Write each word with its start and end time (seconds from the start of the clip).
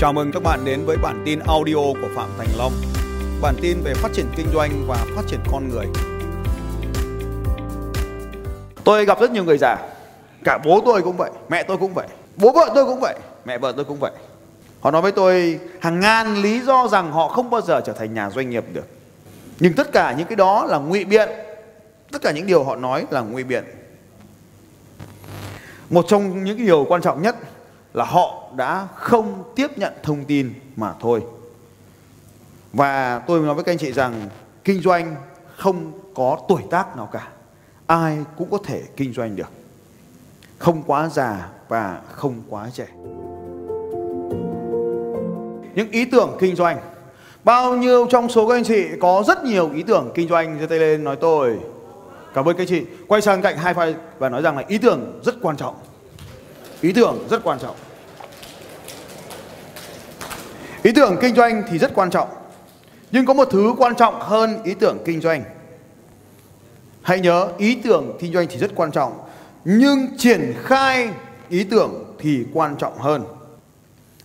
Chào 0.00 0.12
mừng 0.12 0.32
các 0.32 0.42
bạn 0.42 0.64
đến 0.64 0.84
với 0.86 0.96
bản 0.96 1.22
tin 1.24 1.38
audio 1.38 1.74
của 1.74 2.08
Phạm 2.14 2.28
Thành 2.38 2.48
Long. 2.58 2.72
Bản 3.42 3.54
tin 3.62 3.80
về 3.84 3.94
phát 3.94 4.08
triển 4.12 4.26
kinh 4.36 4.46
doanh 4.54 4.84
và 4.86 5.06
phát 5.16 5.22
triển 5.26 5.40
con 5.52 5.68
người. 5.68 5.86
Tôi 8.84 9.04
gặp 9.04 9.20
rất 9.20 9.30
nhiều 9.30 9.44
người 9.44 9.58
già. 9.58 9.76
Cả 10.44 10.58
bố 10.64 10.80
tôi 10.84 11.02
cũng 11.02 11.16
vậy, 11.16 11.30
mẹ 11.48 11.62
tôi 11.62 11.76
cũng 11.76 11.94
vậy. 11.94 12.06
Bố 12.36 12.52
vợ 12.52 12.70
tôi 12.74 12.84
cũng 12.86 13.00
vậy, 13.00 13.18
mẹ 13.44 13.58
vợ 13.58 13.72
tôi 13.76 13.84
cũng 13.84 13.98
vậy. 14.00 14.12
Họ 14.80 14.90
nói 14.90 15.02
với 15.02 15.12
tôi 15.12 15.60
hàng 15.80 16.00
ngàn 16.00 16.42
lý 16.42 16.60
do 16.60 16.88
rằng 16.88 17.12
họ 17.12 17.28
không 17.28 17.50
bao 17.50 17.60
giờ 17.60 17.80
trở 17.86 17.92
thành 17.92 18.14
nhà 18.14 18.30
doanh 18.30 18.50
nghiệp 18.50 18.64
được. 18.72 18.86
Nhưng 19.58 19.72
tất 19.72 19.92
cả 19.92 20.14
những 20.18 20.26
cái 20.26 20.36
đó 20.36 20.64
là 20.64 20.78
ngụy 20.78 21.04
biện. 21.04 21.28
Tất 22.12 22.22
cả 22.22 22.32
những 22.32 22.46
điều 22.46 22.64
họ 22.64 22.76
nói 22.76 23.06
là 23.10 23.20
ngụy 23.20 23.44
biện. 23.44 23.64
Một 25.90 26.04
trong 26.08 26.44
những 26.44 26.66
điều 26.66 26.84
quan 26.88 27.02
trọng 27.02 27.22
nhất 27.22 27.36
là 27.94 28.04
họ 28.04 28.42
đã 28.56 28.88
không 28.94 29.44
tiếp 29.56 29.78
nhận 29.78 29.92
thông 30.02 30.24
tin 30.24 30.54
mà 30.76 30.94
thôi. 31.00 31.22
Và 32.72 33.18
tôi 33.18 33.40
nói 33.40 33.54
với 33.54 33.64
các 33.64 33.72
anh 33.72 33.78
chị 33.78 33.92
rằng 33.92 34.28
kinh 34.64 34.82
doanh 34.82 35.16
không 35.56 35.92
có 36.14 36.38
tuổi 36.48 36.62
tác 36.70 36.96
nào 36.96 37.08
cả. 37.12 37.28
Ai 37.86 38.18
cũng 38.38 38.50
có 38.50 38.58
thể 38.64 38.82
kinh 38.96 39.12
doanh 39.12 39.36
được. 39.36 39.50
Không 40.58 40.82
quá 40.82 41.08
già 41.08 41.48
và 41.68 42.00
không 42.12 42.42
quá 42.48 42.68
trẻ. 42.74 42.86
Những 45.74 45.90
ý 45.90 46.04
tưởng 46.04 46.36
kinh 46.40 46.56
doanh. 46.56 46.78
Bao 47.44 47.76
nhiêu 47.76 48.06
trong 48.10 48.28
số 48.28 48.48
các 48.48 48.54
anh 48.54 48.64
chị 48.64 48.84
có 49.00 49.24
rất 49.26 49.44
nhiều 49.44 49.70
ý 49.74 49.82
tưởng 49.82 50.12
kinh 50.14 50.28
doanh 50.28 50.58
giơ 50.60 50.66
tay 50.66 50.78
lên 50.78 51.04
nói 51.04 51.16
tôi. 51.16 51.58
Cảm 52.34 52.48
ơn 52.48 52.56
các 52.56 52.62
anh 52.62 52.68
chị. 52.68 52.84
Quay 53.08 53.20
sang 53.20 53.42
cạnh 53.42 53.56
hai 53.56 53.74
file 53.74 53.94
và 54.18 54.28
nói 54.28 54.42
rằng 54.42 54.56
là 54.56 54.64
ý 54.68 54.78
tưởng 54.78 55.20
rất 55.24 55.34
quan 55.42 55.56
trọng. 55.56 55.74
Ý 56.80 56.92
tưởng 56.92 57.26
rất 57.30 57.40
quan 57.44 57.58
trọng. 57.58 57.76
Ý 60.82 60.92
tưởng 60.92 61.16
kinh 61.20 61.34
doanh 61.34 61.62
thì 61.70 61.78
rất 61.78 61.94
quan 61.94 62.10
trọng. 62.10 62.28
Nhưng 63.10 63.26
có 63.26 63.34
một 63.34 63.48
thứ 63.50 63.74
quan 63.78 63.94
trọng 63.94 64.20
hơn 64.20 64.62
ý 64.64 64.74
tưởng 64.74 64.98
kinh 65.04 65.20
doanh. 65.20 65.42
Hãy 67.02 67.20
nhớ 67.20 67.48
ý 67.58 67.74
tưởng 67.74 68.16
kinh 68.20 68.32
doanh 68.32 68.46
thì 68.50 68.56
rất 68.56 68.70
quan 68.74 68.90
trọng. 68.90 69.12
Nhưng 69.64 70.18
triển 70.18 70.54
khai 70.62 71.08
ý 71.48 71.64
tưởng 71.64 72.14
thì 72.18 72.44
quan 72.52 72.76
trọng 72.76 72.98
hơn. 72.98 73.24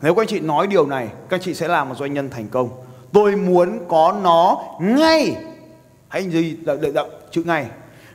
Nếu 0.01 0.15
các 0.15 0.21
anh 0.21 0.27
chị 0.27 0.39
nói 0.39 0.67
điều 0.67 0.87
này, 0.87 1.07
các 1.29 1.37
anh 1.37 1.41
chị 1.43 1.53
sẽ 1.53 1.67
làm 1.67 1.89
một 1.89 1.95
doanh 1.97 2.13
nhân 2.13 2.29
thành 2.29 2.47
công. 2.47 2.69
Tôi 3.13 3.35
muốn 3.35 3.79
có 3.87 4.15
nó 4.23 4.63
ngay. 4.79 5.35
Hãy 6.07 6.23
gì 6.23 6.57
đợi, 6.61 6.77
đợi, 6.81 6.91
đợi, 6.91 7.09
chữ 7.31 7.43
ngay. 7.45 7.65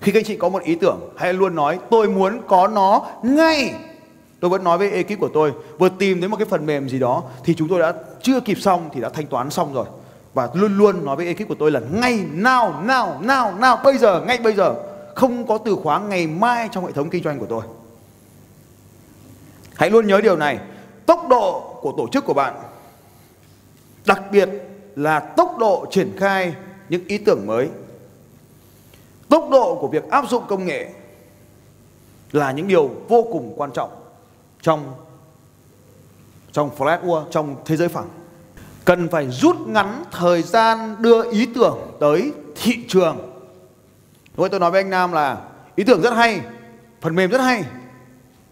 Khi 0.01 0.13
các 0.13 0.19
anh 0.19 0.25
chị 0.25 0.37
có 0.37 0.49
một 0.49 0.63
ý 0.63 0.75
tưởng, 0.75 1.13
hãy 1.17 1.33
luôn 1.33 1.55
nói 1.55 1.79
tôi 1.91 2.09
muốn 2.09 2.41
có 2.49 2.69
nó 2.69 3.07
ngay 3.23 3.75
Tôi 4.41 4.51
vẫn 4.51 4.65
nói 4.65 4.79
với 4.79 4.91
ekip 4.91 5.21
của 5.21 5.31
tôi 5.35 5.53
vừa 5.79 5.89
tìm 5.89 6.21
đến 6.21 6.31
một 6.31 6.37
cái 6.37 6.47
phần 6.47 6.67
mềm 6.67 6.89
gì 6.89 6.99
đó 6.99 7.23
thì 7.45 7.55
chúng 7.55 7.69
tôi 7.69 7.81
đã 7.81 7.95
chưa 8.23 8.41
kịp 8.41 8.59
xong 8.61 8.91
thì 8.93 9.01
đã 9.01 9.09
thanh 9.09 9.27
toán 9.27 9.51
xong 9.51 9.75
rồi 9.75 9.87
và 10.35 10.49
luôn 10.55 10.79
luôn 10.79 11.05
nói 11.05 11.17
với 11.17 11.27
ekip 11.27 11.49
của 11.49 11.55
tôi 11.59 11.71
là 11.71 11.81
ngay 11.93 12.25
nào 12.33 12.83
nào 12.83 13.21
nào 13.23 13.55
nào 13.55 13.81
bây 13.85 13.99
giờ 13.99 14.25
ngay 14.27 14.39
bây 14.39 14.53
giờ 14.53 14.75
không 15.15 15.47
có 15.47 15.59
từ 15.59 15.77
khóa 15.83 15.99
ngày 15.99 16.27
mai 16.27 16.69
trong 16.73 16.87
hệ 16.87 16.93
thống 16.93 17.11
kinh 17.11 17.25
doanh 17.25 17.39
của 17.39 17.47
tôi. 17.47 17.63
Hãy 19.75 19.91
luôn 19.91 20.07
nhớ 20.07 20.21
điều 20.21 20.37
này, 20.37 20.59
tốc 21.07 21.27
độ 21.29 21.79
của 21.81 21.95
tổ 21.97 22.09
chức 22.13 22.25
của 22.25 22.35
bạn 22.35 22.55
đặc 24.07 24.23
biệt 24.33 24.49
là 24.97 25.21
tốc 25.21 25.57
độ 25.59 25.87
triển 25.91 26.17
khai 26.17 26.55
những 26.89 27.05
ý 27.07 27.19
tưởng 27.19 27.47
mới. 27.47 27.69
Tốc 29.29 29.49
độ 29.51 29.79
của 29.81 29.89
việc 29.89 30.11
áp 30.11 30.25
dụng 30.31 30.45
công 30.49 30.67
nghệ 30.67 30.89
là 32.33 32.53
những 32.53 32.69
điều 32.69 32.91
vô 33.09 33.27
cùng 33.33 33.55
quan 33.57 33.71
trọng 33.73 34.00
trong 34.63 34.95
trong 36.53 36.71
flat 36.79 37.03
world, 37.05 37.25
trong 37.31 37.57
thế 37.65 37.77
giới 37.77 37.89
phẳng. 37.89 38.09
Cần 38.85 39.09
phải 39.09 39.31
rút 39.31 39.57
ngắn 39.67 40.05
thời 40.11 40.43
gian 40.43 40.97
đưa 40.99 41.31
ý 41.31 41.49
tưởng 41.55 41.79
tới 42.01 42.33
thị 42.63 42.85
trường. 42.89 43.17
Đúng 44.37 44.49
tôi 44.51 44.61
nói 44.61 44.71
với 44.71 44.81
anh 44.81 44.91
Nam 44.91 45.13
là 45.13 45.39
ý 45.77 45.85
tưởng 45.85 46.03
rất 46.03 46.15
hay, 46.15 46.41
phần 47.01 47.15
mềm 47.15 47.31
rất 47.31 47.41
hay, 47.41 47.65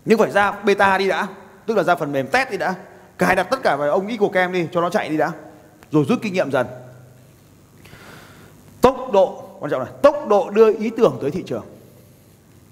nhưng 0.05 0.19
phải 0.19 0.31
ra 0.31 0.53
beta 0.53 0.99
đi 0.99 1.09
đã. 1.09 1.27
Tức 1.67 1.77
là 1.77 1.83
ra 1.83 1.95
phần 1.95 2.13
mềm 2.13 2.27
test 2.29 2.51
đi 2.51 2.57
đã. 2.57 2.75
Cài 3.19 3.37
đặt 3.37 3.43
tất 3.51 3.63
cả 3.63 3.77
vào 3.77 3.91
ông 3.91 4.07
Eagle 4.07 4.29
Cam 4.33 4.53
đi, 4.53 4.69
cho 4.73 4.81
nó 4.81 4.91
chạy 4.91 5.09
đi 5.09 5.17
đã. 5.17 5.33
Rồi 5.91 6.05
rút 6.09 6.19
kinh 6.23 6.33
nghiệm 6.33 6.51
dần. 6.51 6.67
Tốc 8.81 9.13
độ, 9.13 9.45
quan 9.61 9.71
trọng 9.71 9.85
này 9.85 9.93
tốc 10.03 10.29
độ 10.29 10.51
đưa 10.51 10.73
ý 10.73 10.91
tưởng 10.97 11.19
tới 11.21 11.31
thị 11.31 11.43
trường 11.47 11.65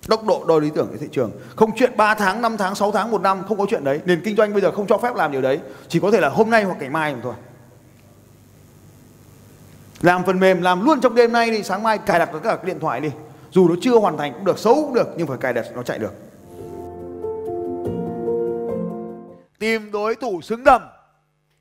tốc 0.07 0.25
độ 0.25 0.45
đo 0.49 0.59
lý 0.59 0.71
tưởng 0.75 0.89
cái 0.89 0.99
thị 0.99 1.09
trường. 1.13 1.31
Không 1.57 1.71
chuyện 1.77 1.97
3 1.97 2.15
tháng 2.15 2.43
5 2.43 2.57
tháng 2.57 2.75
6 2.75 2.93
tháng, 2.93 3.11
một 3.11 3.21
năm, 3.21 3.43
không 3.49 3.59
có 3.59 3.67
chuyện 3.69 3.85
đấy. 3.85 4.01
Nền 4.05 4.21
kinh 4.25 4.37
doanh 4.37 4.53
bây 4.53 4.63
giờ 4.63 4.71
không 4.73 4.87
cho 4.87 4.99
phép 4.99 5.15
làm 5.15 5.33
điều 5.33 5.43
đấy. 5.43 5.61
Chỉ 5.89 6.01
có 6.01 6.11
thể 6.11 6.21
là 6.21 6.29
hôm 6.29 6.51
nay 6.51 6.65
hoặc 6.65 6.77
ngày 6.81 6.91
mai 6.91 7.15
mà 7.15 7.21
thôi. 7.23 7.35
Làm 10.01 10.25
phần 10.25 10.41
mềm, 10.41 10.63
làm 10.63 10.85
luôn 10.85 11.01
trong 11.01 11.15
đêm 11.15 11.33
nay 11.33 11.51
đi. 11.51 11.63
Sáng 11.63 11.83
mai 11.83 11.99
cài 11.99 12.19
đặt 12.19 12.29
tất 12.33 12.39
cả 12.45 12.57
cái 12.57 12.67
điện 12.67 12.81
thoại 12.81 13.01
đi. 13.01 13.11
Dù 13.51 13.69
nó 13.69 13.75
chưa 13.81 13.99
hoàn 13.99 14.17
thành 14.17 14.33
cũng 14.33 14.45
được, 14.45 14.59
xấu 14.59 14.75
cũng 14.75 14.95
được, 14.95 15.09
nhưng 15.17 15.27
phải 15.27 15.39
cài 15.39 15.53
đặt 15.53 15.67
nó 15.75 15.83
chạy 15.83 15.99
được. 15.99 16.13
Tìm 19.59 19.93
đối 19.93 20.15
thủ 20.15 20.41
xứng 20.43 20.65
tầm 20.65 20.83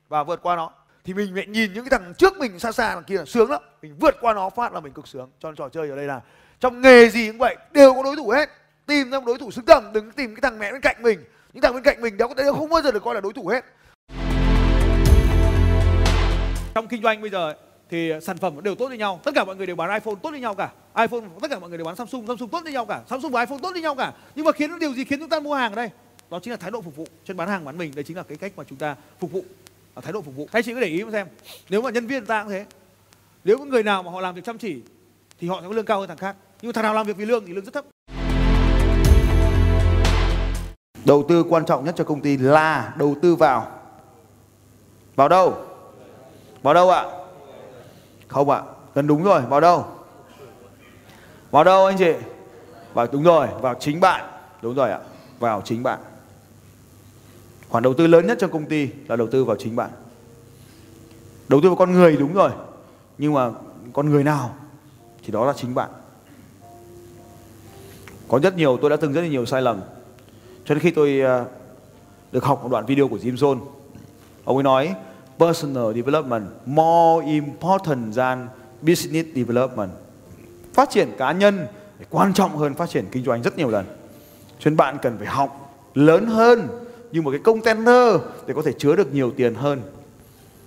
và 0.08 0.24
vượt 0.24 0.42
qua 0.42 0.56
nó. 0.56 0.70
Thì 1.04 1.14
mình 1.14 1.36
lại 1.36 1.46
nhìn 1.46 1.72
những 1.72 1.88
cái 1.88 1.98
thằng 1.98 2.14
trước 2.14 2.36
mình 2.38 2.58
xa 2.58 2.72
xa 2.72 2.94
đằng 2.94 3.04
kia 3.04 3.16
là 3.16 3.24
sướng 3.24 3.50
lắm. 3.50 3.62
Mình 3.82 3.96
vượt 4.00 4.14
qua 4.20 4.34
nó 4.34 4.50
phát 4.50 4.72
là 4.72 4.80
mình 4.80 4.92
cực 4.92 5.08
sướng. 5.08 5.30
Cho 5.40 5.52
trò 5.52 5.68
chơi 5.68 5.90
ở 5.90 5.96
đây 5.96 6.06
là 6.06 6.20
trong 6.60 6.80
nghề 6.80 7.08
gì 7.08 7.28
cũng 7.28 7.38
vậy, 7.38 7.56
đều 7.72 7.94
có 7.94 8.02
đối 8.02 8.16
thủ 8.16 8.28
hết. 8.28 8.50
Tìm 8.86 9.10
ra 9.10 9.18
một 9.18 9.26
đối 9.26 9.38
thủ 9.38 9.50
xứng 9.50 9.64
tầm, 9.64 9.92
đừng 9.92 10.10
tìm 10.10 10.34
cái 10.34 10.40
thằng 10.42 10.58
mẹ 10.58 10.72
bên 10.72 10.80
cạnh 10.80 10.96
mình. 11.02 11.24
Những 11.52 11.62
thằng 11.62 11.74
bên 11.74 11.82
cạnh 11.82 12.00
mình 12.00 12.16
đó 12.16 12.28
thể 12.36 12.44
không 12.52 12.68
bao 12.68 12.82
giờ 12.82 12.92
được 12.92 13.02
coi 13.04 13.14
là 13.14 13.20
đối 13.20 13.32
thủ 13.32 13.48
hết. 13.48 13.64
Trong 16.74 16.88
kinh 16.88 17.02
doanh 17.02 17.20
bây 17.20 17.30
giờ 17.30 17.54
thì 17.90 18.12
sản 18.22 18.38
phẩm 18.38 18.62
đều 18.62 18.74
tốt 18.74 18.88
như 18.88 18.96
nhau. 18.96 19.20
Tất 19.24 19.32
cả 19.34 19.44
mọi 19.44 19.56
người 19.56 19.66
đều 19.66 19.76
bán 19.76 19.94
iphone 19.94 20.14
tốt 20.22 20.30
như 20.30 20.38
nhau 20.38 20.54
cả. 20.54 20.70
iphone, 20.98 21.20
tất 21.40 21.50
cả 21.50 21.58
mọi 21.58 21.68
người 21.68 21.78
đều 21.78 21.84
bán 21.84 21.96
samsung 21.96 22.26
samsung 22.26 22.48
tốt 22.48 22.60
như 22.64 22.70
nhau 22.70 22.86
cả. 22.86 23.00
Samsung 23.10 23.32
và 23.32 23.40
iphone 23.40 23.58
tốt 23.62 23.70
như 23.74 23.80
nhau 23.80 23.94
cả. 23.94 24.12
Nhưng 24.34 24.44
mà 24.44 24.52
khiến 24.52 24.78
điều 24.78 24.94
gì 24.94 25.04
khiến 25.04 25.20
chúng 25.20 25.28
ta 25.28 25.40
mua 25.40 25.54
hàng 25.54 25.72
ở 25.72 25.76
đây? 25.76 25.90
Đó 26.30 26.40
chính 26.42 26.50
là 26.50 26.56
thái 26.56 26.70
độ 26.70 26.82
phục 26.82 26.96
vụ. 26.96 27.06
Trên 27.24 27.36
bán 27.36 27.48
hàng, 27.48 27.64
bán 27.64 27.78
mình, 27.78 27.92
đây 27.94 28.04
chính 28.04 28.16
là 28.16 28.22
cái 28.22 28.38
cách 28.38 28.52
mà 28.56 28.64
chúng 28.68 28.78
ta 28.78 28.96
phục 29.20 29.32
vụ. 29.32 29.44
À, 29.94 30.00
thái 30.00 30.12
độ 30.12 30.22
phục 30.22 30.36
vụ. 30.36 30.48
Thay 30.52 30.62
chị 30.62 30.74
cứ 30.74 30.80
để 30.80 30.86
ý 30.86 31.02
xem, 31.12 31.26
nếu 31.68 31.82
mà 31.82 31.90
nhân 31.90 32.06
viên 32.06 32.26
ta 32.26 32.42
cũng 32.42 32.52
thế. 32.52 32.66
Nếu 33.44 33.58
có 33.58 33.64
người 33.64 33.82
nào 33.82 34.02
mà 34.02 34.10
họ 34.10 34.20
làm 34.20 34.34
việc 34.34 34.44
chăm 34.44 34.58
chỉ, 34.58 34.82
thì 35.40 35.48
họ 35.48 35.60
sẽ 35.60 35.68
có 35.68 35.74
lương 35.74 35.84
cao 35.84 36.00
hơn 36.00 36.08
thằng 36.08 36.16
khác 36.16 36.36
nhưng 36.62 36.72
thằng 36.72 36.84
nào 36.84 36.94
làm 36.94 37.06
việc 37.06 37.16
vì 37.16 37.24
lương 37.24 37.46
thì 37.46 37.52
lương 37.52 37.64
rất 37.64 37.74
thấp. 37.74 37.84
Đầu 41.04 41.24
tư 41.28 41.44
quan 41.48 41.66
trọng 41.66 41.84
nhất 41.84 41.94
cho 41.98 42.04
công 42.04 42.20
ty 42.20 42.36
là 42.36 42.94
đầu 42.98 43.16
tư 43.22 43.34
vào. 43.34 43.70
Vào 45.16 45.28
đâu? 45.28 45.54
Vào 46.62 46.74
đâu 46.74 46.90
ạ? 46.90 47.04
Không 48.28 48.50
ạ, 48.50 48.62
gần 48.94 49.06
đúng 49.06 49.24
rồi, 49.24 49.42
vào 49.48 49.60
đâu? 49.60 49.86
Vào 51.50 51.64
đâu 51.64 51.86
anh 51.86 51.96
chị? 51.98 52.12
Vào, 52.94 53.06
đúng 53.12 53.22
rồi, 53.22 53.48
vào 53.60 53.74
chính 53.80 54.00
bạn. 54.00 54.24
Đúng 54.62 54.74
rồi 54.74 54.90
ạ, 54.90 55.00
vào 55.38 55.62
chính 55.64 55.82
bạn. 55.82 55.98
Khoản 57.68 57.82
đầu 57.82 57.94
tư 57.94 58.06
lớn 58.06 58.26
nhất 58.26 58.38
trong 58.40 58.50
công 58.50 58.66
ty 58.66 58.88
là 59.08 59.16
đầu 59.16 59.28
tư 59.32 59.44
vào 59.44 59.56
chính 59.56 59.76
bạn. 59.76 59.90
Đầu 61.48 61.60
tư 61.62 61.68
vào 61.68 61.76
con 61.76 61.92
người, 61.92 62.16
đúng 62.16 62.34
rồi. 62.34 62.50
Nhưng 63.18 63.34
mà 63.34 63.50
con 63.92 64.10
người 64.10 64.24
nào 64.24 64.56
thì 65.24 65.32
đó 65.32 65.46
là 65.46 65.52
chính 65.56 65.74
bạn 65.74 65.90
có 68.28 68.38
rất 68.38 68.56
nhiều, 68.56 68.78
tôi 68.80 68.90
đã 68.90 68.96
từng 68.96 69.12
rất 69.12 69.20
là 69.20 69.28
nhiều 69.28 69.46
sai 69.46 69.62
lầm. 69.62 69.80
Cho 70.64 70.74
đến 70.74 70.82
khi 70.82 70.90
tôi 70.90 71.20
à, 71.20 71.44
được 72.32 72.44
học 72.44 72.62
một 72.62 72.68
đoạn 72.70 72.86
video 72.86 73.08
của 73.08 73.16
Jim 73.16 73.36
Jones, 73.36 73.58
ông 74.44 74.56
ấy 74.56 74.62
nói, 74.62 74.94
personal 75.38 75.94
development, 75.94 76.46
more 76.66 77.26
important 77.26 78.16
than 78.16 78.48
business 78.82 79.28
development. 79.34 79.90
Phát 80.74 80.90
triển 80.90 81.08
cá 81.18 81.32
nhân 81.32 81.66
quan 82.10 82.32
trọng 82.32 82.56
hơn 82.56 82.74
phát 82.74 82.90
triển 82.90 83.04
kinh 83.12 83.24
doanh 83.24 83.42
rất 83.42 83.58
nhiều 83.58 83.70
lần. 83.70 83.84
Cho 84.58 84.70
nên 84.70 84.76
bạn 84.76 84.98
cần 85.02 85.18
phải 85.18 85.26
học 85.26 85.80
lớn 85.94 86.26
hơn 86.26 86.68
như 87.12 87.22
một 87.22 87.30
cái 87.30 87.40
container 87.40 88.20
để 88.46 88.54
có 88.54 88.62
thể 88.62 88.72
chứa 88.72 88.96
được 88.96 89.14
nhiều 89.14 89.32
tiền 89.36 89.54
hơn. 89.54 89.82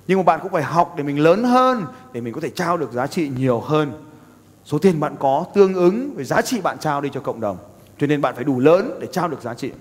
Nhưng 0.07 0.19
mà 0.19 0.23
bạn 0.23 0.39
cũng 0.43 0.51
phải 0.51 0.63
học 0.63 0.93
để 0.97 1.03
mình 1.03 1.19
lớn 1.19 1.43
hơn, 1.43 1.85
để 2.13 2.21
mình 2.21 2.33
có 2.33 2.41
thể 2.41 2.49
trao 2.49 2.77
được 2.77 2.91
giá 2.91 3.07
trị 3.07 3.29
nhiều 3.37 3.59
hơn 3.59 3.91
số 4.71 4.77
tiền 4.77 4.99
bạn 4.99 5.15
có 5.19 5.45
tương 5.53 5.73
ứng 5.73 6.15
với 6.15 6.25
giá 6.25 6.41
trị 6.41 6.61
bạn 6.61 6.77
trao 6.79 7.01
đi 7.01 7.09
cho 7.13 7.19
cộng 7.19 7.41
đồng. 7.41 7.57
Cho 7.99 8.07
nên 8.07 8.21
bạn 8.21 8.35
phải 8.35 8.43
đủ 8.43 8.59
lớn 8.59 8.99
để 9.01 9.07
trao 9.11 9.27
được 9.27 9.41
giá 9.41 9.53
trị. 9.53 9.71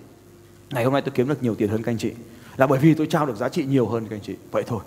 Ngày 0.70 0.84
hôm 0.84 0.92
nay 0.92 1.02
tôi 1.02 1.12
kiếm 1.14 1.28
được 1.28 1.42
nhiều 1.42 1.54
tiền 1.54 1.68
hơn 1.68 1.82
các 1.82 1.92
anh 1.92 1.98
chị. 1.98 2.12
Là 2.56 2.66
bởi 2.66 2.78
vì 2.78 2.94
tôi 2.94 3.06
trao 3.06 3.26
được 3.26 3.36
giá 3.36 3.48
trị 3.48 3.64
nhiều 3.64 3.86
hơn 3.86 4.06
các 4.10 4.16
anh 4.16 4.22
chị. 4.22 4.34
Vậy 4.50 4.62
thôi. 4.66 4.80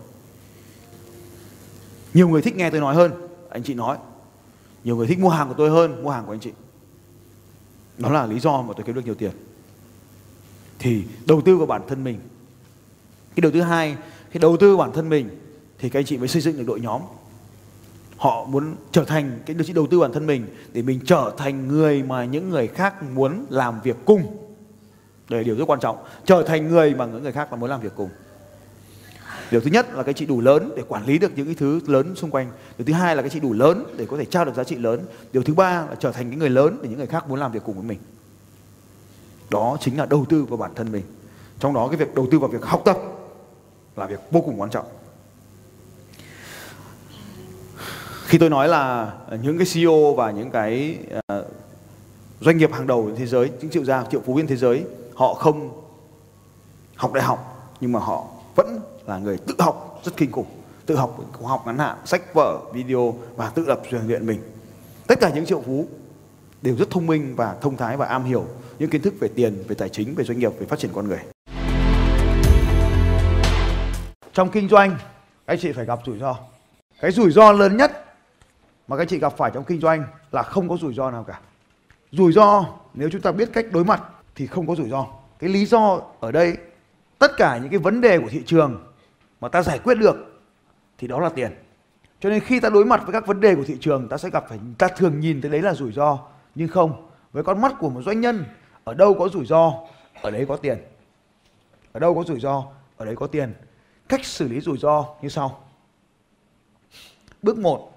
Nhiều 2.13 2.29
người 2.29 2.41
thích 2.41 2.55
nghe 2.55 2.69
tôi 2.69 2.79
nói 2.79 2.95
hơn. 2.95 3.11
Anh 3.49 3.63
chị 3.63 3.73
nói. 3.73 3.97
Nhiều 4.83 4.95
người 4.95 5.07
thích 5.07 5.19
mua 5.19 5.29
hàng 5.29 5.47
của 5.47 5.55
tôi 5.57 5.69
hơn, 5.69 6.03
mua 6.03 6.09
hàng 6.09 6.25
của 6.25 6.33
anh 6.33 6.39
chị. 6.39 6.51
Đó 7.97 8.09
là 8.09 8.25
lý 8.25 8.39
do 8.39 8.61
mà 8.61 8.73
tôi 8.77 8.83
kiếm 8.85 8.95
được 8.95 9.05
nhiều 9.05 9.15
tiền. 9.15 9.31
Thì 10.79 11.03
đầu 11.25 11.41
tư 11.41 11.57
vào 11.57 11.67
bản 11.67 11.81
thân 11.87 12.03
mình. 12.03 12.19
Cái 13.35 13.41
đầu 13.41 13.51
tư 13.51 13.61
hai 13.61 13.97
khi 14.29 14.39
đầu 14.39 14.57
tư 14.57 14.77
vào 14.77 14.87
bản 14.87 14.95
thân 14.95 15.09
mình, 15.09 15.29
thì 15.79 15.89
các 15.89 15.99
anh 15.99 16.05
chị 16.05 16.17
mới 16.17 16.27
xây 16.27 16.41
dựng 16.41 16.57
được 16.57 16.63
đội 16.67 16.79
nhóm 16.79 17.01
họ 18.21 18.45
muốn 18.45 18.75
trở 18.91 19.03
thành 19.05 19.39
cái 19.45 19.55
sự 19.67 19.73
đầu 19.73 19.87
tư 19.87 19.99
bản 19.99 20.13
thân 20.13 20.27
mình 20.27 20.45
để 20.73 20.81
mình 20.81 20.99
trở 21.05 21.33
thành 21.37 21.67
người 21.67 22.03
mà 22.03 22.25
những 22.25 22.49
người 22.49 22.67
khác 22.67 23.03
muốn 23.03 23.45
làm 23.49 23.81
việc 23.81 23.97
cùng. 24.05 24.21
Đây 25.29 25.39
là 25.39 25.43
điều 25.43 25.55
rất 25.55 25.65
quan 25.67 25.79
trọng. 25.79 25.97
Trở 26.25 26.43
thành 26.43 26.67
người 26.67 26.95
mà 26.95 27.05
những 27.05 27.23
người 27.23 27.31
khác 27.31 27.47
mà 27.51 27.57
muốn 27.57 27.69
làm 27.69 27.81
việc 27.81 27.91
cùng. 27.95 28.09
Điều 29.51 29.61
thứ 29.61 29.69
nhất 29.71 29.93
là 29.93 30.03
cái 30.03 30.13
chị 30.13 30.25
đủ 30.25 30.41
lớn 30.41 30.71
để 30.77 30.83
quản 30.87 31.05
lý 31.05 31.17
được 31.17 31.31
những 31.35 31.45
cái 31.45 31.55
thứ 31.55 31.79
lớn 31.87 32.15
xung 32.15 32.31
quanh. 32.31 32.51
Điều 32.77 32.85
thứ 32.85 32.93
hai 32.93 33.15
là 33.15 33.21
cái 33.21 33.29
chị 33.29 33.39
đủ 33.39 33.53
lớn 33.53 33.83
để 33.97 34.05
có 34.05 34.17
thể 34.17 34.25
trao 34.25 34.45
được 34.45 34.55
giá 34.55 34.63
trị 34.63 34.75
lớn. 34.75 34.99
Điều 35.33 35.43
thứ 35.43 35.53
ba 35.53 35.85
là 35.89 35.95
trở 35.99 36.11
thành 36.11 36.29
những 36.29 36.39
người 36.39 36.49
lớn 36.49 36.79
để 36.81 36.89
những 36.89 36.97
người 36.97 37.07
khác 37.07 37.29
muốn 37.29 37.39
làm 37.39 37.51
việc 37.51 37.63
cùng 37.65 37.75
với 37.75 37.83
mình. 37.83 37.99
Đó 39.49 39.77
chính 39.79 39.97
là 39.97 40.05
đầu 40.05 40.25
tư 40.29 40.43
vào 40.43 40.57
bản 40.57 40.71
thân 40.75 40.91
mình. 40.91 41.03
Trong 41.59 41.73
đó 41.73 41.87
cái 41.87 41.97
việc 41.97 42.15
đầu 42.15 42.27
tư 42.31 42.39
vào 42.39 42.49
việc 42.49 42.63
học 42.65 42.81
tập 42.85 42.97
là 43.95 44.05
việc 44.05 44.19
vô 44.31 44.41
cùng 44.41 44.61
quan 44.61 44.69
trọng. 44.69 44.85
Khi 48.31 48.37
tôi 48.37 48.49
nói 48.49 48.67
là 48.67 49.13
những 49.41 49.57
cái 49.57 49.67
CEO 49.73 50.13
và 50.13 50.31
những 50.31 50.51
cái 50.51 50.97
uh, 51.33 51.45
doanh 52.41 52.57
nghiệp 52.57 52.71
hàng 52.73 52.87
đầu 52.87 53.05
trên 53.07 53.15
thế 53.15 53.25
giới 53.25 53.49
những 53.61 53.71
triệu 53.71 53.83
gia 53.83 54.03
triệu 54.11 54.21
phú 54.25 54.33
viên 54.33 54.47
thế 54.47 54.55
giới 54.55 54.83
họ 55.15 55.33
không 55.33 55.83
học 56.95 57.13
đại 57.13 57.23
học 57.23 57.71
nhưng 57.81 57.91
mà 57.91 57.99
họ 57.99 58.27
vẫn 58.55 58.79
là 59.07 59.17
người 59.17 59.37
tự 59.37 59.55
học 59.59 60.01
rất 60.03 60.11
kinh 60.17 60.31
khủng. 60.31 60.45
Tự 60.85 60.95
học 60.95 61.17
học 61.43 61.63
ngắn 61.65 61.77
hạn 61.77 61.97
sách 62.05 62.33
vở 62.33 62.59
video 62.73 63.15
và 63.35 63.49
tự 63.49 63.65
lập 63.65 63.81
rèn 63.91 64.07
luyện 64.07 64.25
mình. 64.25 64.39
Tất 65.07 65.19
cả 65.19 65.31
những 65.35 65.45
triệu 65.45 65.61
phú 65.61 65.87
đều 66.61 66.75
rất 66.75 66.89
thông 66.89 67.07
minh 67.07 67.35
và 67.35 67.55
thông 67.61 67.77
thái 67.77 67.97
và 67.97 68.05
am 68.05 68.23
hiểu 68.23 68.45
những 68.79 68.89
kiến 68.89 69.01
thức 69.01 69.13
về 69.19 69.27
tiền 69.35 69.63
về 69.67 69.75
tài 69.75 69.89
chính 69.89 70.15
về 70.15 70.23
doanh 70.23 70.39
nghiệp 70.39 70.51
về 70.59 70.65
phát 70.65 70.79
triển 70.79 70.91
con 70.93 71.07
người. 71.07 71.19
Trong 74.33 74.49
kinh 74.49 74.69
doanh 74.69 74.95
các 75.47 75.59
chị 75.61 75.71
phải 75.71 75.85
gặp 75.85 75.99
rủi 76.05 76.17
ro. 76.17 76.35
Cái 77.01 77.11
rủi 77.11 77.31
ro 77.31 77.51
lớn 77.51 77.77
nhất 77.77 78.10
mà 78.91 78.97
các 78.97 79.07
chị 79.07 79.19
gặp 79.19 79.33
phải 79.37 79.51
trong 79.53 79.63
kinh 79.63 79.79
doanh 79.79 80.03
là 80.31 80.43
không 80.43 80.69
có 80.69 80.77
rủi 80.77 80.93
ro 80.93 81.11
nào 81.11 81.23
cả. 81.23 81.39
Rủi 82.11 82.31
ro, 82.31 82.65
nếu 82.93 83.09
chúng 83.09 83.21
ta 83.21 83.31
biết 83.31 83.49
cách 83.53 83.65
đối 83.71 83.85
mặt 83.85 84.03
thì 84.35 84.47
không 84.47 84.67
có 84.67 84.75
rủi 84.75 84.89
ro. 84.89 85.07
Cái 85.39 85.49
lý 85.49 85.65
do 85.65 86.01
ở 86.19 86.31
đây, 86.31 86.57
tất 87.19 87.31
cả 87.37 87.57
những 87.57 87.69
cái 87.69 87.79
vấn 87.79 88.01
đề 88.01 88.19
của 88.19 88.29
thị 88.29 88.43
trường 88.45 88.83
mà 89.41 89.47
ta 89.47 89.61
giải 89.61 89.79
quyết 89.79 89.95
được 89.95 90.15
thì 90.97 91.07
đó 91.07 91.19
là 91.19 91.29
tiền. 91.29 91.51
Cho 92.19 92.29
nên 92.29 92.39
khi 92.39 92.59
ta 92.59 92.69
đối 92.69 92.85
mặt 92.85 93.01
với 93.03 93.13
các 93.13 93.27
vấn 93.27 93.41
đề 93.41 93.55
của 93.55 93.63
thị 93.63 93.77
trường, 93.79 94.07
ta 94.07 94.17
sẽ 94.17 94.29
gặp 94.29 94.45
phải, 94.49 94.59
ta 94.77 94.87
thường 94.87 95.19
nhìn 95.19 95.41
thấy 95.41 95.51
đấy 95.51 95.61
là 95.61 95.73
rủi 95.73 95.91
ro. 95.91 96.19
Nhưng 96.55 96.67
không, 96.67 97.09
với 97.31 97.43
con 97.43 97.61
mắt 97.61 97.73
của 97.79 97.89
một 97.89 98.01
doanh 98.01 98.21
nhân, 98.21 98.45
ở 98.83 98.93
đâu 98.93 99.13
có 99.13 99.29
rủi 99.29 99.45
ro, 99.45 99.73
ở 100.21 100.31
đấy 100.31 100.45
có 100.47 100.55
tiền. 100.55 100.77
Ở 101.91 101.99
đâu 101.99 102.15
có 102.15 102.23
rủi 102.23 102.39
ro, 102.39 102.63
ở 102.97 103.05
đấy 103.05 103.15
có 103.15 103.27
tiền. 103.27 103.53
Cách 104.09 104.25
xử 104.25 104.47
lý 104.47 104.59
rủi 104.61 104.77
ro 104.77 105.05
như 105.21 105.29
sau. 105.29 105.63
Bước 107.41 107.57
1 107.57 107.90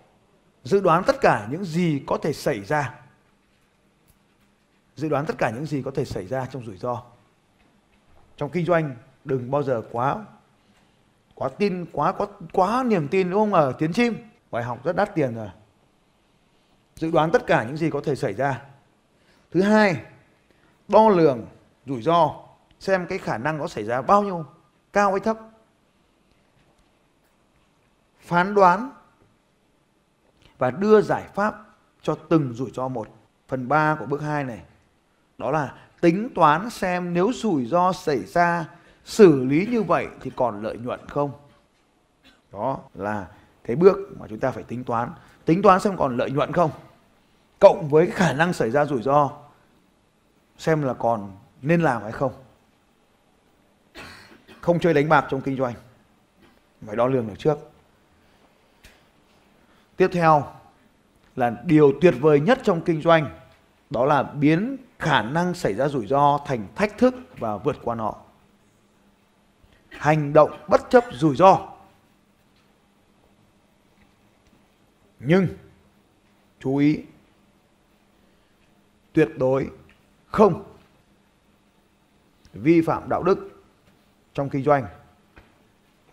dự 0.65 0.81
đoán 0.81 1.05
tất 1.07 1.17
cả 1.21 1.49
những 1.51 1.65
gì 1.65 2.03
có 2.07 2.19
thể 2.23 2.33
xảy 2.33 2.65
ra. 2.65 2.95
Dự 4.97 5.09
đoán 5.09 5.27
tất 5.27 5.39
cả 5.39 5.51
những 5.51 5.67
gì 5.67 5.83
có 5.83 5.91
thể 5.91 6.05
xảy 6.05 6.27
ra 6.27 6.47
trong 6.47 6.65
rủi 6.65 6.77
ro. 6.77 7.03
Trong 8.37 8.51
kinh 8.51 8.67
doanh, 8.67 8.97
đừng 9.25 9.51
bao 9.51 9.63
giờ 9.63 9.83
quá 9.93 10.25
quá 11.35 11.49
tin, 11.49 11.87
quá, 11.93 12.13
có, 12.13 12.27
quá 12.53 12.85
niềm 12.87 13.09
tin, 13.09 13.31
đúng 13.31 13.41
không 13.41 13.55
ở 13.55 13.73
tiến 13.79 13.93
chim. 13.93 14.17
Bài 14.51 14.65
học 14.65 14.85
rất 14.85 14.97
đắt 14.97 15.15
tiền 15.15 15.35
rồi. 15.35 15.49
Dự 16.97 17.11
đoán 17.11 17.31
tất 17.31 17.47
cả 17.47 17.65
những 17.65 17.77
gì 17.77 17.91
có 17.91 18.01
thể 18.05 18.15
xảy 18.15 18.35
ra. 18.35 18.63
Thứ 19.51 19.63
hai, 19.63 20.03
đo 20.89 21.09
lường 21.09 21.47
rủi 21.87 22.03
ro, 22.03 22.35
xem 22.81 23.07
cái 23.07 23.19
khả 23.19 23.39
năng 23.39 23.59
nó 23.59 23.67
xảy 23.67 23.85
ra 23.85 24.03
bao 24.03 24.23
nhiêu, 24.23 24.45
cao 24.93 25.11
hay 25.11 25.21
thấp. 25.21 25.39
Phán 28.21 28.55
đoán 28.55 28.91
và 30.59 30.71
đưa 30.71 31.01
giải 31.01 31.29
pháp 31.35 31.55
cho 32.03 32.17
từng 32.29 32.53
rủi 32.53 32.71
ro 32.71 32.89
một. 32.89 33.09
Phần 33.49 33.69
3 33.69 33.97
của 34.01 34.07
bước 34.07 34.23
2 34.23 34.45
này, 34.45 34.63
đó 35.39 35.51
là 35.51 35.75
tính 36.01 36.29
toán 36.35 36.71
xem 36.71 37.15
nếu 37.15 37.33
rủi 37.35 37.67
ro 37.67 37.93
xảy 37.93 38.25
ra, 38.25 38.65
xử 39.05 39.45
lý 39.45 39.67
như 39.67 39.83
vậy 39.83 40.07
thì 40.21 40.31
còn 40.37 40.63
lợi 40.63 40.77
nhuận 40.77 41.01
không? 41.09 41.31
Đó 42.53 42.79
là 42.95 43.27
cái 43.65 43.77
bước 43.77 43.97
mà 44.19 44.27
chúng 44.29 44.39
ta 44.39 44.51
phải 44.51 44.63
tính 44.63 44.85
toán. 44.85 45.11
Tính 45.45 45.63
toán 45.63 45.81
xem 45.81 45.97
còn 45.97 46.17
lợi 46.17 46.31
nhuận 46.31 46.53
không? 46.53 46.71
Cộng 47.61 47.89
với 47.89 48.11
khả 48.11 48.33
năng 48.33 48.53
xảy 48.53 48.71
ra 48.71 48.85
rủi 48.85 49.03
ro, 49.03 49.31
xem 50.59 50.83
là 50.83 50.95
còn 50.95 51.37
nên 51.63 51.81
làm 51.81 52.03
hay 52.03 52.13
không. 52.13 52.33
Không 54.61 54.81
chơi 54.81 54.95
đánh 54.95 55.09
bạc 55.09 55.27
trong 55.31 55.41
kinh 55.41 55.57
doanh. 55.57 55.75
Phải 56.87 56.97
đo 56.97 57.07
lường 57.07 57.29
được 57.29 57.35
trước 57.39 57.59
tiếp 59.97 60.09
theo 60.13 60.53
là 61.37 61.63
điều 61.65 61.93
tuyệt 62.01 62.15
vời 62.21 62.41
nhất 62.41 62.61
trong 62.63 62.81
kinh 62.81 63.03
doanh, 63.03 63.39
đó 63.91 64.05
là 64.05 64.23
biến 64.23 64.77
khả 64.99 65.23
năng 65.23 65.55
xảy 65.55 65.75
ra 65.75 65.89
rủi 65.89 66.07
ro 66.07 66.41
thành 66.47 66.67
thách 66.75 66.99
thức 66.99 67.15
và 67.39 67.57
vượt 67.57 67.77
qua 67.83 67.95
nó. 67.95 68.15
Hành 69.89 70.33
động 70.33 70.51
bất 70.69 70.81
chấp 70.91 71.05
rủi 71.13 71.37
ro. 71.37 71.69
Nhưng, 75.21 75.47
chú 76.61 76.77
ý, 76.77 77.03
tuyệt 79.13 79.29
đối 79.37 79.71
không 80.27 80.65
vi 82.53 82.81
phạm 82.81 83.09
đạo 83.09 83.23
đức 83.23 83.63
trong 84.35 84.49
kinh 84.49 84.63
doanh 84.63 84.87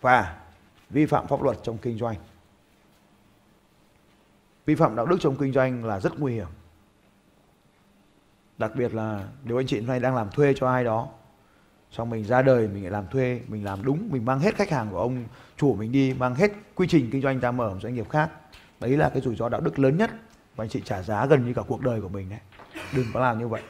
và 0.02 0.42
vi 0.90 1.06
phạm 1.06 1.28
pháp 1.28 1.42
luật 1.42 1.58
trong 1.64 1.78
kinh 1.78 1.98
doanh 1.98 2.16
vi 4.66 4.76
phạm 4.76 4.96
đạo 4.96 5.06
đức 5.06 5.18
trong 5.20 5.36
kinh 5.36 5.54
doanh 5.54 5.86
là 5.86 6.00
rất 6.00 6.20
nguy 6.20 6.34
hiểm. 6.34 6.48
Đặc 8.58 8.72
biệt 8.76 8.94
là 8.94 9.28
nếu 9.44 9.60
anh 9.60 9.68
chị 9.68 9.80
hôm 9.80 9.88
nay 9.88 10.00
đang 10.00 10.16
làm 10.16 10.30
thuê 10.30 10.54
cho 10.58 10.68
ai 10.68 10.84
đó, 10.84 11.08
xong 11.92 12.10
mình 12.10 12.26
ra 12.26 12.42
đời 12.42 12.68
mình 12.68 12.84
lại 12.84 12.92
làm 12.92 13.08
thuê, 13.08 13.42
mình 13.48 13.66
làm 13.66 13.84
đúng, 13.84 14.10
mình 14.12 14.26
mang 14.26 14.40
hết 14.40 14.56
khách 14.56 14.70
hàng 14.70 14.88
của 14.92 15.00
ông, 15.00 15.26
chủ 15.58 15.74
mình 15.74 15.92
đi, 15.92 16.14
mang 16.14 16.36
hết 16.36 16.52
quy 16.76 16.88
trình 16.88 17.10
kinh 17.12 17.22
doanh 17.22 17.40
ra 17.40 17.52
mở 17.52 17.70
một 17.70 17.80
doanh 17.82 17.96
nghiệp 17.96 18.10
khác, 18.10 18.30
đấy 18.80 18.98
là 18.98 19.10
cái 19.10 19.22
rủi 19.22 19.36
ro 19.36 19.50
đạo 19.50 19.62
đức 19.62 19.80
lớn 19.80 19.98
nhất 19.98 20.12
và 20.56 20.64
anh 20.64 20.70
chị 20.70 20.82
trả 20.86 21.02
giá 21.02 21.26
gần 21.26 21.46
như 21.46 21.54
cả 21.54 21.62
cuộc 21.68 21.82
đời 21.82 22.02
của 22.02 22.10
mình 22.10 22.30
đấy. 22.30 22.40
Đừng 22.96 23.06
có 23.14 23.20
làm 23.20 23.40
như 23.40 23.48
vậy. 23.48 23.62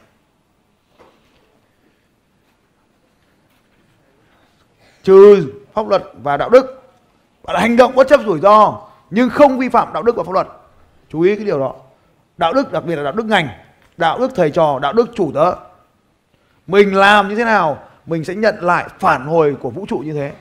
Trừ 5.03 5.51
pháp 5.73 5.87
luật 5.87 6.03
và 6.23 6.37
đạo 6.37 6.49
đức 6.49 6.91
và 7.41 7.53
là 7.53 7.59
hành 7.59 7.77
động 7.77 7.95
bất 7.95 8.07
chấp 8.07 8.19
rủi 8.25 8.39
ro 8.39 8.87
nhưng 9.09 9.29
không 9.29 9.57
vi 9.57 9.69
phạm 9.69 9.93
đạo 9.93 10.03
đức 10.03 10.15
và 10.15 10.23
pháp 10.23 10.31
luật 10.31 10.47
chú 11.11 11.21
ý 11.21 11.35
cái 11.35 11.45
điều 11.45 11.59
đó. 11.59 11.75
Đạo 12.37 12.53
đức, 12.53 12.71
đặc 12.71 12.85
biệt 12.85 12.95
là 12.95 13.03
đạo 13.03 13.13
đức 13.13 13.25
ngành, 13.25 13.47
đạo 13.97 14.19
đức 14.19 14.31
thầy 14.35 14.51
trò, 14.51 14.79
đạo 14.79 14.93
đức 14.93 15.09
chủ 15.15 15.31
tớ. 15.33 15.53
Mình 16.67 16.95
làm 16.95 17.29
như 17.29 17.35
thế 17.35 17.43
nào, 17.43 17.83
mình 18.05 18.23
sẽ 18.23 18.35
nhận 18.35 18.55
lại 18.61 18.89
phản 18.99 19.25
hồi 19.25 19.55
của 19.61 19.69
vũ 19.69 19.85
trụ 19.85 19.97
như 19.97 20.13
thế. 20.13 20.31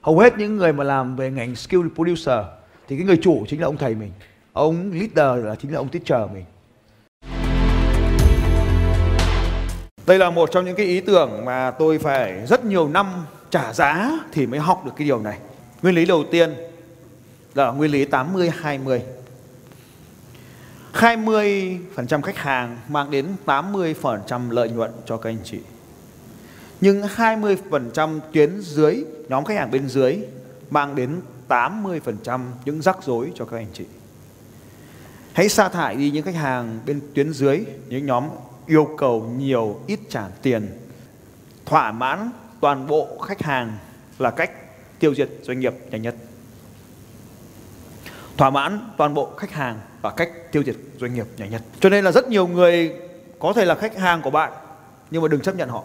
Hầu 0.00 0.18
hết 0.18 0.38
những 0.38 0.56
người 0.56 0.72
mà 0.72 0.84
làm 0.84 1.16
về 1.16 1.30
ngành 1.30 1.56
skill 1.56 1.88
producer 1.94 2.38
thì 2.88 2.96
cái 2.96 3.06
người 3.06 3.18
chủ 3.22 3.44
chính 3.48 3.60
là 3.60 3.66
ông 3.66 3.76
thầy 3.76 3.94
mình. 3.94 4.12
Ông 4.52 4.92
leader 4.92 5.44
là 5.44 5.54
chính 5.54 5.72
là 5.72 5.78
ông 5.78 5.88
teacher 5.88 6.30
mình. 6.32 6.44
Đây 10.06 10.18
là 10.18 10.30
một 10.30 10.50
trong 10.52 10.64
những 10.64 10.76
cái 10.76 10.86
ý 10.86 11.00
tưởng 11.00 11.44
mà 11.44 11.70
tôi 11.70 11.98
phải 11.98 12.46
rất 12.46 12.64
nhiều 12.64 12.88
năm 12.88 13.06
trả 13.50 13.72
giá 13.72 14.10
thì 14.32 14.46
mới 14.46 14.60
học 14.60 14.82
được 14.84 14.92
cái 14.96 15.06
điều 15.06 15.20
này. 15.20 15.38
Nguyên 15.82 15.94
lý 15.94 16.04
đầu 16.04 16.24
tiên 16.30 16.54
là 17.54 17.70
nguyên 17.70 17.90
lý 17.90 18.04
80 18.04 18.50
20 18.50 19.02
20% 20.92 22.22
khách 22.22 22.36
hàng 22.36 22.78
mang 22.88 23.10
đến 23.10 23.26
80% 23.46 24.50
lợi 24.50 24.68
nhuận 24.68 24.90
cho 25.06 25.16
các 25.16 25.30
anh 25.30 25.38
chị. 25.44 25.58
Nhưng 26.80 27.02
20% 27.02 28.20
tuyến 28.32 28.60
dưới, 28.60 29.04
nhóm 29.28 29.44
khách 29.44 29.58
hàng 29.58 29.70
bên 29.70 29.88
dưới 29.88 30.18
mang 30.70 30.96
đến 30.96 31.20
80% 31.48 32.40
những 32.64 32.82
rắc 32.82 32.98
rối 33.02 33.32
cho 33.34 33.44
các 33.44 33.56
anh 33.56 33.66
chị. 33.72 33.84
Hãy 35.32 35.48
sa 35.48 35.68
thải 35.68 35.96
đi 35.96 36.10
những 36.10 36.24
khách 36.24 36.34
hàng 36.34 36.80
bên 36.86 37.00
tuyến 37.14 37.32
dưới, 37.32 37.64
những 37.88 38.06
nhóm 38.06 38.24
yêu 38.66 38.88
cầu 38.98 39.34
nhiều 39.38 39.80
ít 39.86 40.00
trả 40.08 40.28
tiền. 40.42 40.68
Thỏa 41.66 41.92
mãn 41.92 42.30
toàn 42.60 42.86
bộ 42.86 43.18
khách 43.18 43.42
hàng 43.42 43.78
là 44.18 44.30
cách 44.30 44.50
tiêu 44.98 45.14
diệt 45.14 45.28
doanh 45.42 45.60
nghiệp 45.60 45.74
nhanh 45.90 46.02
nhất. 46.02 46.14
Thỏa 48.36 48.50
mãn 48.50 48.90
toàn 48.96 49.14
bộ 49.14 49.30
khách 49.36 49.50
hàng 49.52 49.80
và 50.02 50.10
cách 50.10 50.52
tiêu 50.52 50.62
diệt 50.66 50.76
doanh 51.00 51.14
nghiệp 51.14 51.26
nhỏ 51.36 51.46
nhất. 51.50 51.62
Cho 51.80 51.88
nên 51.88 52.04
là 52.04 52.12
rất 52.12 52.28
nhiều 52.28 52.46
người 52.46 52.92
có 53.38 53.52
thể 53.52 53.64
là 53.64 53.74
khách 53.74 53.98
hàng 53.98 54.22
của 54.22 54.30
bạn 54.30 54.52
nhưng 55.10 55.22
mà 55.22 55.28
đừng 55.28 55.40
chấp 55.40 55.56
nhận 55.56 55.68
họ. 55.68 55.84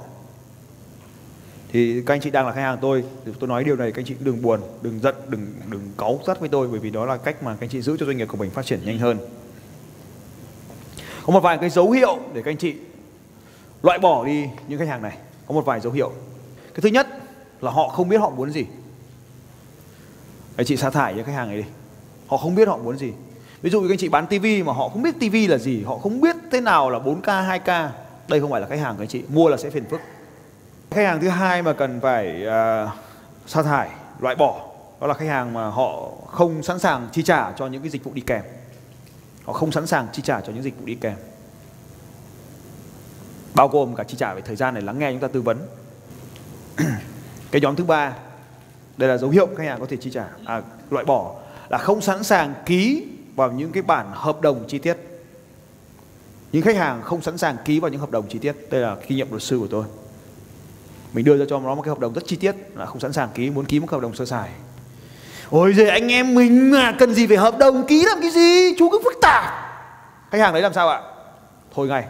Thì 1.72 2.04
các 2.06 2.14
anh 2.14 2.22
chị 2.22 2.30
đang 2.30 2.46
là 2.46 2.52
khách 2.54 2.62
hàng 2.62 2.78
tôi, 2.82 3.04
thì 3.26 3.32
tôi 3.40 3.50
nói 3.50 3.64
điều 3.64 3.76
này 3.76 3.92
các 3.92 4.02
anh 4.02 4.06
chị 4.06 4.16
đừng 4.20 4.42
buồn, 4.42 4.62
đừng 4.82 5.00
giận, 5.00 5.16
đừng 5.28 5.48
đừng 5.68 5.92
cáu 5.98 6.20
gắt 6.28 6.40
với 6.40 6.50
tôi 6.50 6.68
bởi 6.68 6.80
vì 6.80 6.90
đó 6.90 7.06
là 7.06 7.18
cách 7.18 7.44
mà 7.44 7.52
các 7.52 7.66
anh 7.66 7.70
chị 7.70 7.82
giữ 7.82 7.98
cho 7.98 8.06
doanh 8.06 8.18
nghiệp 8.18 8.28
của 8.28 8.38
mình 8.38 8.52
phát 8.52 8.66
triển 8.66 8.80
nhanh 8.86 9.00
hơn. 9.00 9.18
Có 11.26 11.34
một 11.34 11.40
vài 11.40 11.58
cái 11.58 11.70
dấu 11.70 11.92
hiệu 11.92 12.20
để 12.34 12.42
các 12.42 12.52
anh 12.52 12.58
chị 12.58 12.76
loại 13.84 14.00
bỏ 14.00 14.26
đi 14.26 14.46
những 14.68 14.80
khách 14.80 14.88
hàng 14.88 15.02
này. 15.02 15.18
Có 15.48 15.54
một 15.54 15.66
vài 15.66 15.80
dấu 15.80 15.94
hiệu. 15.94 16.12
Cái 16.74 16.82
thứ 16.82 16.90
nhất 16.90 17.08
là 17.62 17.72
họ 17.72 17.88
không 17.88 18.10
biết 18.10 18.18
họ 18.18 18.30
muốn 18.30 18.52
gì. 18.52 18.66
Anh 20.56 20.66
chị 20.66 20.78
sa 20.78 20.90
thải 20.90 21.14
những 21.14 21.26
khách 21.26 21.32
hàng 21.32 21.48
này 21.48 21.58
đi. 21.58 21.68
Họ 22.28 22.38
không 22.38 22.56
biết 22.56 22.68
họ 22.68 22.78
muốn 22.78 22.98
gì. 22.98 23.14
Ví 23.62 23.70
dụ 23.70 23.82
như 23.82 23.88
các 23.88 23.94
anh 23.94 23.98
chị 23.98 24.10
bán 24.10 24.28
tivi 24.28 24.64
mà 24.64 24.74
họ 24.74 24.90
không 24.90 25.02
biết 25.02 25.16
tivi 25.20 25.48
là 25.48 25.58
gì 25.58 25.84
họ 25.84 25.98
không 25.98 26.22
biết 26.22 26.36
thế 26.52 26.62
nào 26.62 26.90
là 26.90 27.00
4K 27.00 27.60
2K 27.60 27.90
đây 28.28 28.40
không 28.40 28.52
phải 28.52 28.62
là 28.62 28.68
khách 28.68 28.80
hàng 28.80 28.96
của 28.96 29.04
anh 29.04 29.08
chị 29.08 29.24
mua 29.30 29.50
là 29.50 29.58
sẽ 29.58 29.70
phiền 29.70 29.86
phức. 29.90 30.02
Khách 30.92 31.04
hàng 31.04 31.22
thứ 31.22 31.30
hai 31.30 31.62
mà 31.62 31.74
cần 31.74 32.00
phải 32.02 32.44
uh, 32.44 32.90
sa 33.48 33.64
thải 33.64 33.90
loại 34.20 34.36
bỏ 34.36 34.68
đó 35.02 35.08
là 35.08 35.14
khách 35.14 35.28
hàng 35.28 35.54
mà 35.54 35.70
họ 35.70 36.10
không 36.28 36.64
sẵn 36.64 36.80
sàng 36.80 37.08
chi 37.12 37.24
trả 37.24 37.52
cho 37.52 37.68
những 37.68 37.82
cái 37.82 37.90
dịch 37.90 38.04
vụ 38.04 38.12
đi 38.14 38.22
kèm. 38.22 38.42
Họ 39.46 39.54
không 39.54 39.72
sẵn 39.72 39.88
sàng 39.88 40.08
chi 40.12 40.22
trả 40.22 40.42
cho 40.42 40.54
những 40.54 40.64
dịch 40.64 40.80
vụ 40.80 40.86
đi 40.86 40.96
kèm. 40.96 41.16
Bao 43.56 43.68
gồm 43.68 43.96
cả 43.96 44.04
chi 44.04 44.18
trả 44.18 44.34
về 44.34 44.42
thời 44.42 44.56
gian 44.56 44.76
để 44.76 44.82
lắng 44.82 45.00
nghe 45.00 45.12
chúng 45.12 45.20
ta 45.20 45.28
tư 45.28 45.42
vấn. 45.42 45.58
Cái 47.52 47.62
nhóm 47.62 47.76
thứ 47.76 47.84
ba 47.84 48.14
đây 48.98 49.10
là 49.10 49.18
dấu 49.18 49.30
hiệu 49.30 49.48
khách 49.58 49.64
hàng 49.64 49.80
có 49.80 49.86
thể 49.90 49.98
chi 49.98 50.12
trả 50.14 50.26
à, 50.46 50.62
loại 50.90 51.06
bỏ 51.06 51.36
là 51.70 51.78
không 51.78 52.02
sẵn 52.02 52.24
sàng 52.24 52.54
ký 52.66 53.08
vào 53.36 53.52
những 53.52 53.72
cái 53.72 53.84
bản 53.84 54.08
hợp 54.14 54.42
đồng 54.42 54.66
chi 54.68 54.78
tiết. 54.78 54.98
Những 56.52 56.62
khách 56.62 56.76
hàng 56.76 57.02
không 57.02 57.22
sẵn 57.22 57.38
sàng 57.38 57.58
ký 57.66 57.80
vào 57.80 57.92
những 57.92 58.00
hợp 58.00 58.12
đồng 58.12 58.28
chi 58.30 58.40
tiết. 58.40 58.56
Đây 58.72 58.82
là 58.82 58.96
kinh 59.08 59.18
nghiệm 59.18 59.30
luật 59.30 59.42
sư 59.44 59.60
của 59.60 59.68
tôi. 59.68 59.84
Mình 61.14 61.26
đưa 61.26 61.38
ra 61.38 61.46
cho 61.50 61.60
nó 61.60 61.76
một 61.76 61.82
cái 61.82 61.90
hợp 61.90 62.00
đồng 62.00 62.14
rất 62.14 62.24
chi 62.28 62.36
tiết 62.36 62.56
là 62.76 62.86
không 62.86 63.00
sẵn 63.00 63.14
sàng 63.14 63.30
ký 63.34 63.50
muốn 63.50 63.66
ký 63.66 63.80
một 63.80 63.90
hợp 63.90 64.02
đồng 64.02 64.16
sơ 64.16 64.26
sài. 64.26 64.50
Ôi 65.50 65.74
giời 65.74 65.90
anh 65.90 66.12
em 66.12 66.36
mình 66.36 66.72
mà 66.72 66.96
cần 67.00 67.14
gì 67.14 67.28
phải 67.28 67.38
hợp 67.38 67.58
đồng 67.58 67.88
ký 67.88 68.06
làm 68.06 68.22
cái 68.22 68.32
gì? 68.32 68.76
Chú 68.80 68.90
cứ 68.90 69.00
phức 69.04 69.14
tạp. 69.22 69.44
Khách 70.32 70.40
hàng 70.40 70.54
đấy 70.54 70.62
làm 70.62 70.74
sao 70.74 70.90
ạ? 70.90 71.02
Thôi 71.76 71.88
ngay. 71.88 72.06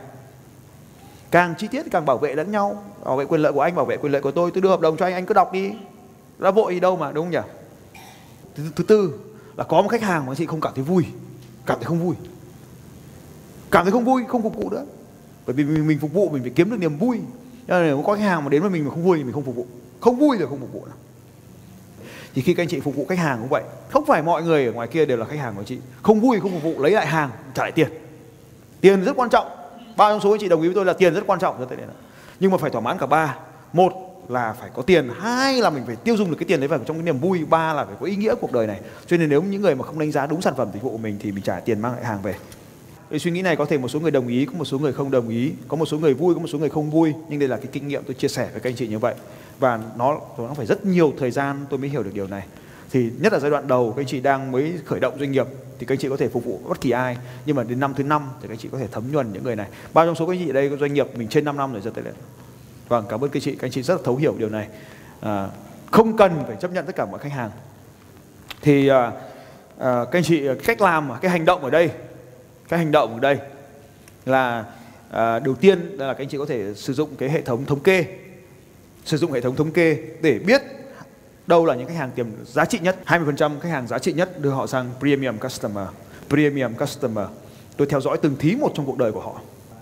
Càng 1.31 1.55
chi 1.57 1.67
tiết 1.67 1.85
càng 1.91 2.05
bảo 2.05 2.17
vệ 2.17 2.35
lẫn 2.35 2.51
nhau 2.51 2.83
bảo 3.05 3.17
vệ 3.17 3.25
quyền 3.25 3.41
lợi 3.41 3.53
của 3.53 3.61
anh 3.61 3.75
bảo 3.75 3.85
vệ 3.85 3.97
quyền 3.97 4.11
lợi 4.11 4.21
của 4.21 4.31
tôi. 4.31 4.51
Tôi 4.51 4.61
đưa 4.61 4.69
hợp 4.69 4.79
đồng 4.79 4.97
cho 4.97 5.05
anh 5.05 5.13
anh 5.13 5.25
cứ 5.25 5.33
đọc 5.33 5.53
đi. 5.53 5.71
Đã 6.37 6.51
vội 6.51 6.73
gì 6.73 6.79
đâu 6.79 6.97
mà 6.97 7.11
đúng 7.11 7.25
không 7.25 7.31
nhỉ? 7.31 7.47
Thứ, 8.55 8.63
thứ 8.75 8.83
tư 8.83 9.13
là 9.57 9.63
có 9.63 9.81
một 9.81 9.87
khách 9.87 10.01
hàng 10.01 10.25
mà 10.25 10.31
anh 10.31 10.37
chị 10.37 10.45
không 10.45 10.61
cảm 10.61 10.73
thấy 10.75 10.83
vui. 10.83 11.05
Cảm 11.65 11.77
thấy 11.77 11.85
không 11.85 11.99
vui. 11.99 12.15
Cảm 13.71 13.85
thấy 13.85 13.91
không 13.91 14.05
vui 14.05 14.23
không 14.27 14.43
phục 14.43 14.55
vụ 14.55 14.69
nữa. 14.69 14.85
Bởi 15.45 15.55
vì 15.55 15.63
mình, 15.63 15.87
mình 15.87 15.99
phục 15.99 16.13
vụ 16.13 16.29
mình 16.29 16.41
phải 16.41 16.51
kiếm 16.55 16.69
được 16.69 16.77
niềm 16.79 16.97
vui. 16.97 17.19
Nên 17.67 17.83
nếu 17.83 18.03
có 18.05 18.15
khách 18.15 18.21
hàng 18.21 18.43
mà 18.43 18.49
đến 18.49 18.61
với 18.61 18.71
mình 18.71 18.85
mà 18.85 18.91
không 18.91 19.03
vui 19.03 19.17
thì 19.17 19.23
mình 19.23 19.33
không 19.33 19.43
phục 19.43 19.55
vụ. 19.55 19.65
Không 19.99 20.17
vui 20.17 20.37
rồi 20.37 20.47
không 20.49 20.59
phục 20.59 20.73
vụ 20.73 20.85
nữa 20.85 20.93
thì 22.37 22.43
khi 22.43 22.53
các 22.53 22.63
anh 22.63 22.67
chị 22.67 22.79
phục 22.79 22.95
vụ 22.95 23.05
khách 23.05 23.19
hàng 23.19 23.37
cũng 23.39 23.49
vậy. 23.49 23.63
Không 23.89 24.05
phải 24.05 24.23
mọi 24.23 24.43
người 24.43 24.65
ở 24.65 24.71
ngoài 24.71 24.87
kia 24.87 25.05
đều 25.05 25.17
là 25.17 25.25
khách 25.25 25.39
hàng 25.39 25.53
của 25.55 25.63
chị. 25.63 25.77
Không 26.01 26.21
vui 26.21 26.39
không 26.39 26.51
phục 26.51 26.63
vụ 26.63 26.81
lấy 26.81 26.91
lại 26.91 27.07
hàng 27.07 27.29
trả 27.53 27.63
lại 27.63 27.71
tiền. 27.71 27.87
Tiền 28.81 29.03
rất 29.03 29.15
quan 29.15 29.29
trọng. 29.29 29.47
Ba 29.95 30.09
trong 30.09 30.19
số 30.19 30.31
anh 30.31 30.39
chị 30.39 30.49
đồng 30.49 30.61
ý 30.61 30.67
với 30.67 30.75
tôi 30.75 30.85
là 30.85 30.93
tiền 30.93 31.13
rất 31.13 31.23
quan 31.27 31.39
trọng. 31.39 31.59
Rất 31.59 31.75
nhưng 32.39 32.51
mà 32.51 32.57
phải 32.57 32.69
thỏa 32.69 32.81
mãn 32.81 32.97
cả 32.97 33.05
ba. 33.05 33.35
Một 33.73 34.06
là 34.29 34.53
phải 34.53 34.69
có 34.73 34.81
tiền 34.81 35.09
hai 35.19 35.61
là 35.61 35.69
mình 35.69 35.83
phải 35.85 35.95
tiêu 35.95 36.17
dùng 36.17 36.29
được 36.29 36.35
cái 36.39 36.45
tiền 36.47 36.59
đấy 36.59 36.67
vào 36.67 36.79
trong 36.79 36.97
cái 36.97 37.03
niềm 37.03 37.19
vui 37.19 37.45
ba 37.45 37.73
là 37.73 37.85
phải 37.85 37.95
có 37.99 38.05
ý 38.05 38.15
nghĩa 38.15 38.35
cuộc 38.41 38.51
đời 38.51 38.67
này 38.67 38.81
cho 39.07 39.17
nên 39.17 39.29
nếu 39.29 39.41
những 39.41 39.61
người 39.61 39.75
mà 39.75 39.83
không 39.83 39.99
đánh 39.99 40.11
giá 40.11 40.27
đúng 40.27 40.41
sản 40.41 40.53
phẩm 40.57 40.69
dịch 40.73 40.81
vụ 40.81 40.91
của 40.91 40.97
mình 40.97 41.17
thì 41.19 41.31
mình 41.31 41.43
trả 41.43 41.59
tiền 41.59 41.79
mang 41.79 41.93
lại 41.93 42.05
hàng 42.05 42.21
về 42.21 42.35
cái 43.09 43.19
suy 43.19 43.31
nghĩ 43.31 43.41
này 43.41 43.55
có 43.55 43.65
thể 43.65 43.77
một 43.77 43.87
số 43.87 43.99
người 43.99 44.11
đồng 44.11 44.27
ý, 44.27 44.45
có 44.45 44.51
một 44.57 44.65
số 44.65 44.79
người 44.79 44.93
không 44.93 45.11
đồng 45.11 45.29
ý, 45.29 45.51
có 45.67 45.77
một 45.77 45.85
số 45.85 45.97
người 45.97 46.13
vui, 46.13 46.33
có 46.33 46.39
một 46.39 46.47
số 46.47 46.57
người 46.57 46.69
không 46.69 46.89
vui. 46.89 47.13
Nhưng 47.29 47.39
đây 47.39 47.49
là 47.49 47.57
cái 47.57 47.67
kinh 47.71 47.87
nghiệm 47.87 48.03
tôi 48.03 48.13
chia 48.13 48.27
sẻ 48.27 48.49
với 48.51 48.59
các 48.59 48.69
anh 48.69 48.75
chị 48.75 48.87
như 48.87 48.99
vậy. 48.99 49.15
Và 49.59 49.79
nó 49.97 50.19
nó 50.37 50.53
phải 50.53 50.65
rất 50.65 50.85
nhiều 50.85 51.13
thời 51.19 51.31
gian 51.31 51.65
tôi 51.69 51.79
mới 51.79 51.89
hiểu 51.89 52.03
được 52.03 52.11
điều 52.13 52.27
này. 52.27 52.43
Thì 52.91 53.09
nhất 53.19 53.33
là 53.33 53.39
giai 53.39 53.51
đoạn 53.51 53.67
đầu 53.67 53.93
các 53.95 54.01
anh 54.01 54.07
chị 54.07 54.19
đang 54.19 54.51
mới 54.51 54.73
khởi 54.85 54.99
động 54.99 55.19
doanh 55.19 55.31
nghiệp 55.31 55.47
thì 55.79 55.85
các 55.85 55.93
anh 55.93 55.99
chị 55.99 56.09
có 56.09 56.17
thể 56.17 56.27
phục 56.27 56.45
vụ 56.45 56.59
bất 56.69 56.81
kỳ 56.81 56.91
ai. 56.91 57.17
Nhưng 57.45 57.55
mà 57.55 57.63
đến 57.63 57.79
năm 57.79 57.93
thứ 57.97 58.03
năm 58.03 58.21
thì 58.41 58.47
các 58.47 58.53
anh 58.53 58.57
chị 58.57 58.69
có 58.71 58.77
thể 58.77 58.87
thấm 58.91 59.03
nhuần 59.11 59.33
những 59.33 59.43
người 59.43 59.55
này. 59.55 59.67
Bao 59.93 60.05
trong 60.05 60.15
số 60.15 60.27
các 60.27 60.33
anh 60.33 60.39
chị 60.39 60.49
ở 60.49 60.53
đây 60.53 60.69
có 60.69 60.77
doanh 60.77 60.93
nghiệp 60.93 61.07
mình 61.17 61.27
trên 61.27 61.45
5 61.45 61.57
năm 61.57 61.73
rồi 61.73 61.81
giờ 61.81 61.91
tới 61.95 62.03
đây 62.03 62.13
Vâng, 62.87 63.05
cảm 63.09 63.23
ơn 63.23 63.29
các 63.29 63.43
chị. 63.43 63.51
Các 63.51 63.67
anh 63.67 63.71
chị 63.71 63.81
rất 63.81 63.95
là 63.95 64.01
thấu 64.03 64.15
hiểu 64.15 64.35
điều 64.37 64.49
này. 64.49 64.67
À, 65.21 65.47
không 65.91 66.17
cần 66.17 66.43
phải 66.47 66.55
chấp 66.55 66.71
nhận 66.71 66.85
tất 66.85 66.95
cả 66.95 67.05
mọi 67.05 67.19
khách 67.19 67.31
hàng. 67.31 67.51
Thì 68.61 68.87
à, 68.87 69.11
à, 69.77 70.05
các 70.11 70.19
anh 70.19 70.23
chị 70.23 70.47
à, 70.47 70.53
cách 70.63 70.81
làm, 70.81 71.09
cái 71.21 71.31
hành 71.31 71.45
động 71.45 71.63
ở 71.63 71.69
đây 71.69 71.91
cái 72.69 72.79
hành 72.79 72.91
động 72.91 73.13
ở 73.13 73.19
đây 73.19 73.37
là 74.25 74.65
à, 75.11 75.39
đầu 75.39 75.55
tiên 75.55 75.79
là 75.97 76.13
các 76.13 76.23
anh 76.23 76.29
chị 76.29 76.37
có 76.37 76.45
thể 76.45 76.73
sử 76.73 76.93
dụng 76.93 77.15
cái 77.15 77.29
hệ 77.29 77.41
thống 77.41 77.65
thống 77.65 77.79
kê 77.79 78.05
sử 79.05 79.17
dụng 79.17 79.31
hệ 79.31 79.41
thống 79.41 79.55
thống 79.55 79.71
kê 79.71 79.97
để 80.21 80.39
biết 80.39 80.61
đâu 81.47 81.65
là 81.65 81.75
những 81.75 81.87
khách 81.87 81.95
hàng 81.95 82.11
tiềm 82.11 82.27
giá 82.45 82.65
trị 82.65 82.79
nhất 82.79 82.97
20% 83.05 83.59
khách 83.59 83.69
hàng 83.69 83.87
giá 83.87 83.99
trị 83.99 84.13
nhất 84.13 84.41
đưa 84.41 84.49
họ 84.49 84.67
sang 84.67 84.89
premium 84.99 85.37
customer 85.37 85.87
premium 86.29 86.73
customer 86.73 87.25
tôi 87.77 87.87
theo 87.87 88.01
dõi 88.01 88.17
từng 88.21 88.35
thí 88.39 88.55
một 88.55 88.71
trong 88.75 88.85
cuộc 88.85 88.97
đời 88.97 89.11
của 89.11 89.21
họ 89.21 89.33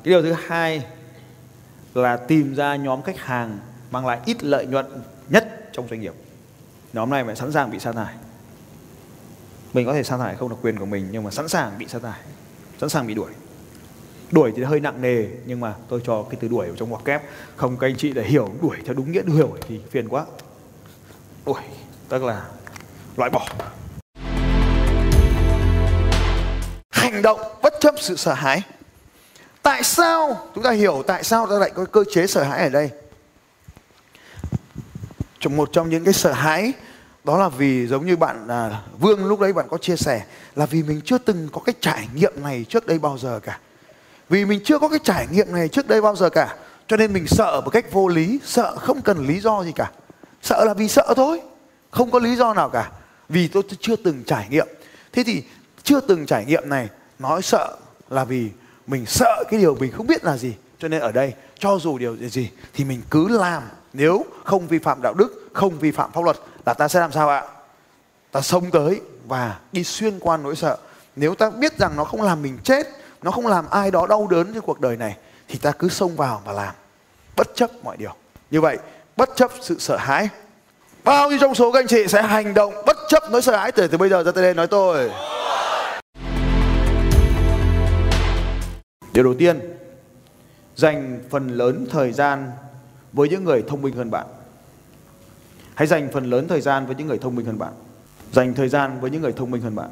cái 0.03 0.11
điều 0.11 0.21
thứ 0.21 0.33
hai 0.33 0.83
là 1.95 2.17
tìm 2.17 2.55
ra 2.55 2.75
nhóm 2.75 3.01
khách 3.01 3.19
hàng 3.19 3.59
mang 3.91 4.05
lại 4.05 4.19
ít 4.25 4.43
lợi 4.43 4.65
nhuận 4.65 4.85
nhất 5.29 5.69
trong 5.73 5.87
doanh 5.89 6.01
nghiệp. 6.01 6.13
Nhóm 6.93 7.09
này 7.09 7.23
phải 7.23 7.35
sẵn 7.35 7.51
sàng 7.51 7.71
bị 7.71 7.79
sa 7.79 7.91
thải. 7.91 8.13
Mình 9.73 9.85
có 9.85 9.93
thể 9.93 10.03
sa 10.03 10.17
thải 10.17 10.35
không 10.35 10.49
là 10.49 10.55
quyền 10.61 10.77
của 10.77 10.85
mình, 10.85 11.07
nhưng 11.11 11.23
mà 11.23 11.31
sẵn 11.31 11.47
sàng 11.47 11.77
bị 11.77 11.87
sa 11.87 11.99
thải, 11.99 12.19
sẵn 12.79 12.89
sàng 12.89 13.07
bị 13.07 13.13
đuổi. 13.13 13.31
Đuổi 14.31 14.53
thì 14.55 14.63
hơi 14.63 14.79
nặng 14.79 15.01
nề, 15.01 15.25
nhưng 15.45 15.59
mà 15.59 15.73
tôi 15.89 16.01
cho 16.05 16.23
cái 16.23 16.37
từ 16.41 16.47
đuổi 16.47 16.67
ở 16.67 16.75
trong 16.75 16.89
ngoặc 16.89 17.05
kép. 17.05 17.21
Không, 17.55 17.77
các 17.77 17.87
anh 17.87 17.95
chị 17.97 18.13
để 18.13 18.23
hiểu, 18.23 18.51
đuổi 18.61 18.77
theo 18.85 18.93
đúng 18.93 19.11
nghĩa 19.11 19.21
đuổi 19.21 19.59
thì 19.67 19.81
phiền 19.91 20.09
quá. 20.09 20.25
Đuổi, 21.45 21.61
tức 22.09 22.23
là 22.23 22.45
loại 23.17 23.29
bỏ. 23.29 23.47
Hành 26.91 27.21
động 27.21 27.39
bất 27.63 27.73
chấp 27.79 27.95
sự 27.97 28.15
sợ 28.15 28.33
hãi 28.33 28.61
tại 29.65 29.83
sao? 29.83 30.47
Chúng 30.55 30.63
ta 30.63 30.71
hiểu 30.71 31.03
tại 31.07 31.23
sao 31.23 31.47
ta 31.47 31.55
lại 31.55 31.71
có 31.75 31.85
cơ 31.85 32.03
chế 32.11 32.27
sợ 32.27 32.43
hãi 32.43 32.59
ở 32.59 32.69
đây. 32.69 32.89
Trong 35.39 35.57
một 35.57 35.69
trong 35.71 35.89
những 35.89 36.03
cái 36.03 36.13
sợ 36.13 36.31
hãi 36.31 36.73
đó 37.23 37.37
là 37.37 37.49
vì 37.49 37.87
giống 37.87 38.05
như 38.05 38.15
bạn 38.15 38.47
à, 38.47 38.81
Vương 38.99 39.25
lúc 39.25 39.39
đấy 39.39 39.53
bạn 39.53 39.65
có 39.69 39.77
chia 39.77 39.95
sẻ 39.95 40.25
là 40.55 40.65
vì 40.65 40.83
mình 40.83 41.01
chưa 41.05 41.17
từng 41.17 41.49
có 41.53 41.61
cái 41.65 41.75
trải 41.79 42.07
nghiệm 42.13 42.33
này 42.43 42.65
trước 42.69 42.87
đây 42.87 42.99
bao 42.99 43.17
giờ 43.17 43.39
cả. 43.43 43.59
Vì 44.29 44.45
mình 44.45 44.59
chưa 44.63 44.79
có 44.79 44.87
cái 44.87 44.99
trải 45.03 45.27
nghiệm 45.31 45.51
này 45.51 45.67
trước 45.67 45.87
đây 45.87 46.01
bao 46.01 46.15
giờ 46.15 46.29
cả 46.29 46.55
cho 46.87 46.97
nên 46.97 47.13
mình 47.13 47.27
sợ 47.27 47.61
một 47.65 47.69
cách 47.69 47.91
vô 47.91 48.07
lý 48.07 48.39
sợ 48.43 48.75
không 48.75 49.01
cần 49.01 49.27
lý 49.27 49.39
do 49.39 49.63
gì 49.63 49.71
cả. 49.75 49.91
Sợ 50.41 50.65
là 50.65 50.73
vì 50.73 50.87
sợ 50.87 51.13
thôi 51.15 51.41
không 51.91 52.11
có 52.11 52.19
lý 52.19 52.35
do 52.35 52.53
nào 52.53 52.69
cả 52.69 52.91
vì 53.29 53.47
tôi 53.47 53.63
chưa 53.79 53.95
từng 53.95 54.23
trải 54.23 54.47
nghiệm. 54.49 54.67
Thế 55.13 55.23
thì 55.23 55.43
chưa 55.83 55.99
từng 55.99 56.25
trải 56.25 56.45
nghiệm 56.45 56.69
này 56.69 56.89
nói 57.19 57.41
sợ 57.41 57.77
là 58.09 58.23
vì 58.23 58.49
mình 58.87 59.05
sợ 59.05 59.43
cái 59.49 59.59
điều 59.59 59.75
mình 59.75 59.91
không 59.91 60.07
biết 60.07 60.23
là 60.23 60.37
gì. 60.37 60.53
Cho 60.79 60.87
nên 60.87 61.01
ở 61.01 61.11
đây, 61.11 61.33
cho 61.59 61.79
dù 61.81 61.97
điều 61.97 62.17
gì 62.17 62.49
thì 62.73 62.83
mình 62.83 63.01
cứ 63.09 63.27
làm. 63.27 63.63
Nếu 63.93 64.25
không 64.43 64.67
vi 64.67 64.79
phạm 64.79 65.01
đạo 65.01 65.13
đức, 65.13 65.49
không 65.53 65.79
vi 65.79 65.91
phạm 65.91 66.11
pháp 66.11 66.23
luật 66.23 66.37
là 66.65 66.73
ta 66.73 66.87
sẽ 66.87 66.99
làm 66.99 67.11
sao 67.11 67.29
ạ? 67.29 67.43
Ta 68.31 68.41
sống 68.41 68.71
tới 68.71 69.01
và 69.27 69.55
đi 69.71 69.83
xuyên 69.83 70.19
qua 70.19 70.37
nỗi 70.37 70.55
sợ. 70.55 70.77
Nếu 71.15 71.35
ta 71.35 71.49
biết 71.49 71.77
rằng 71.77 71.95
nó 71.95 72.03
không 72.03 72.21
làm 72.21 72.41
mình 72.41 72.57
chết, 72.63 72.87
nó 73.21 73.31
không 73.31 73.47
làm 73.47 73.69
ai 73.69 73.91
đó 73.91 74.07
đau 74.07 74.27
đớn 74.27 74.53
trên 74.53 74.61
cuộc 74.61 74.79
đời 74.79 74.97
này, 74.97 75.17
thì 75.47 75.57
ta 75.57 75.71
cứ 75.71 75.89
xông 75.89 76.15
vào 76.15 76.41
và 76.45 76.53
làm. 76.53 76.73
Bất 77.35 77.55
chấp 77.55 77.71
mọi 77.83 77.97
điều. 77.97 78.11
Như 78.51 78.61
vậy, 78.61 78.77
bất 79.17 79.29
chấp 79.35 79.51
sự 79.61 79.75
sợ 79.79 79.97
hãi, 79.97 80.29
bao 81.03 81.29
nhiêu 81.29 81.39
trong 81.41 81.55
số 81.55 81.71
các 81.71 81.79
anh 81.79 81.87
chị 81.87 82.07
sẽ 82.07 82.21
hành 82.21 82.53
động 82.53 82.73
bất 82.85 82.97
chấp 83.09 83.23
nỗi 83.31 83.41
sợ 83.41 83.57
hãi 83.57 83.71
từ 83.71 83.87
từ 83.87 83.97
bây 83.97 84.09
giờ 84.09 84.23
ra 84.23 84.31
tới 84.31 84.43
đây 84.43 84.53
nói 84.53 84.67
tôi. 84.67 85.11
Điều 89.15 89.23
đầu 89.23 89.33
tiên, 89.33 89.59
dành 90.75 91.19
phần 91.29 91.47
lớn 91.47 91.85
thời 91.91 92.11
gian 92.11 92.51
với 93.13 93.29
những 93.29 93.43
người 93.43 93.63
thông 93.67 93.81
minh 93.81 93.95
hơn 93.95 94.11
bạn. 94.11 94.25
Hãy 95.75 95.87
dành 95.87 96.09
phần 96.13 96.25
lớn 96.25 96.47
thời 96.47 96.61
gian 96.61 96.85
với 96.85 96.95
những 96.95 97.07
người 97.07 97.17
thông 97.17 97.35
minh 97.35 97.45
hơn 97.45 97.59
bạn. 97.59 97.73
Dành 98.31 98.53
thời 98.53 98.69
gian 98.69 98.99
với 98.99 99.11
những 99.11 99.21
người 99.21 99.33
thông 99.33 99.51
minh 99.51 99.61
hơn 99.61 99.75
bạn. 99.75 99.89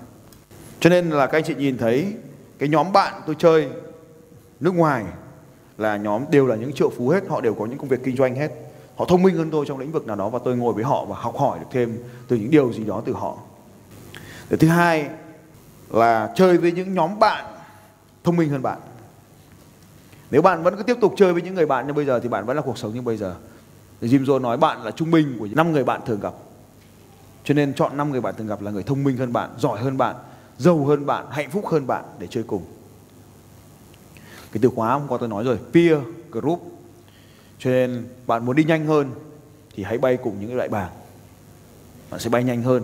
Cho 0.79 0.89
nên 0.89 1.09
là 1.09 1.25
các 1.25 1.37
anh 1.37 1.43
chị 1.43 1.55
nhìn 1.55 1.77
thấy, 1.77 2.13
cái 2.59 2.69
nhóm 2.69 2.93
bạn 2.93 3.21
tôi 3.25 3.35
chơi 3.39 3.69
nước 4.59 4.75
ngoài 4.75 5.03
là 5.77 5.97
nhóm 5.97 6.25
đều 6.29 6.47
là 6.47 6.55
những 6.55 6.73
triệu 6.73 6.89
phú 6.89 7.09
hết, 7.09 7.23
họ 7.29 7.41
đều 7.41 7.53
có 7.53 7.65
những 7.65 7.77
công 7.77 7.89
việc 7.89 8.03
kinh 8.03 8.15
doanh 8.15 8.35
hết. 8.35 8.51
Họ 8.95 9.05
thông 9.05 9.23
minh 9.23 9.35
hơn 9.35 9.51
tôi 9.51 9.65
trong 9.67 9.79
lĩnh 9.79 9.91
vực 9.91 10.07
nào 10.07 10.15
đó 10.15 10.29
và 10.29 10.39
tôi 10.45 10.57
ngồi 10.57 10.73
với 10.73 10.83
họ 10.83 11.05
và 11.05 11.15
học 11.15 11.37
hỏi 11.37 11.59
được 11.59 11.65
thêm 11.71 11.97
từ 12.27 12.35
những 12.35 12.51
điều 12.51 12.73
gì 12.73 12.83
đó 12.83 13.01
từ 13.05 13.13
họ. 13.13 13.37
Điều 14.49 14.57
thứ 14.57 14.67
hai 14.67 15.09
là 15.89 16.33
chơi 16.35 16.57
với 16.57 16.71
những 16.71 16.93
nhóm 16.93 17.19
bạn 17.19 17.45
thông 18.23 18.35
minh 18.35 18.49
hơn 18.49 18.61
bạn 18.61 18.79
nếu 20.33 20.41
bạn 20.41 20.63
vẫn 20.63 20.75
cứ 20.77 20.83
tiếp 20.83 20.97
tục 21.01 21.13
chơi 21.17 21.33
với 21.33 21.41
những 21.41 21.55
người 21.55 21.65
bạn 21.65 21.87
như 21.87 21.93
bây 21.93 22.05
giờ 22.05 22.19
thì 22.19 22.29
bạn 22.29 22.45
vẫn 22.45 22.55
là 22.55 22.61
cuộc 22.61 22.77
sống 22.77 22.93
như 22.93 23.01
bây 23.01 23.17
giờ 23.17 23.35
Jim 24.01 24.25
Jones 24.25 24.41
nói 24.41 24.57
bạn 24.57 24.83
là 24.83 24.91
trung 24.91 25.11
bình 25.11 25.35
của 25.39 25.47
năm 25.51 25.71
người 25.71 25.83
bạn 25.83 26.01
thường 26.05 26.19
gặp. 26.19 26.33
Cho 27.43 27.53
nên 27.53 27.73
chọn 27.73 27.97
năm 27.97 28.11
người 28.11 28.21
bạn 28.21 28.35
thường 28.37 28.47
gặp 28.47 28.61
là 28.61 28.71
người 28.71 28.83
thông 28.83 29.03
minh 29.03 29.17
hơn 29.17 29.33
bạn, 29.33 29.49
giỏi 29.57 29.79
hơn 29.79 29.97
bạn, 29.97 30.15
giàu 30.57 30.85
hơn 30.85 31.05
bạn, 31.05 31.25
hạnh 31.31 31.49
phúc 31.51 31.67
hơn 31.67 31.87
bạn 31.87 32.05
để 32.19 32.27
chơi 32.29 32.43
cùng. 32.43 32.65
Cái 34.51 34.59
từ 34.61 34.69
khóa 34.75 34.93
hôm 34.93 35.07
qua 35.07 35.17
tôi 35.17 35.29
nói 35.29 35.43
rồi, 35.43 35.57
peer 35.73 35.97
group. 36.31 36.61
Cho 37.59 37.69
nên 37.69 38.07
bạn 38.27 38.45
muốn 38.45 38.55
đi 38.55 38.63
nhanh 38.63 38.85
hơn 38.85 39.11
thì 39.75 39.83
hãy 39.83 39.97
bay 39.97 40.17
cùng 40.17 40.39
những 40.39 40.57
đại 40.57 40.69
bàng. 40.69 40.91
Bạn 42.09 42.19
sẽ 42.19 42.29
bay 42.29 42.43
nhanh 42.43 42.63
hơn. 42.63 42.83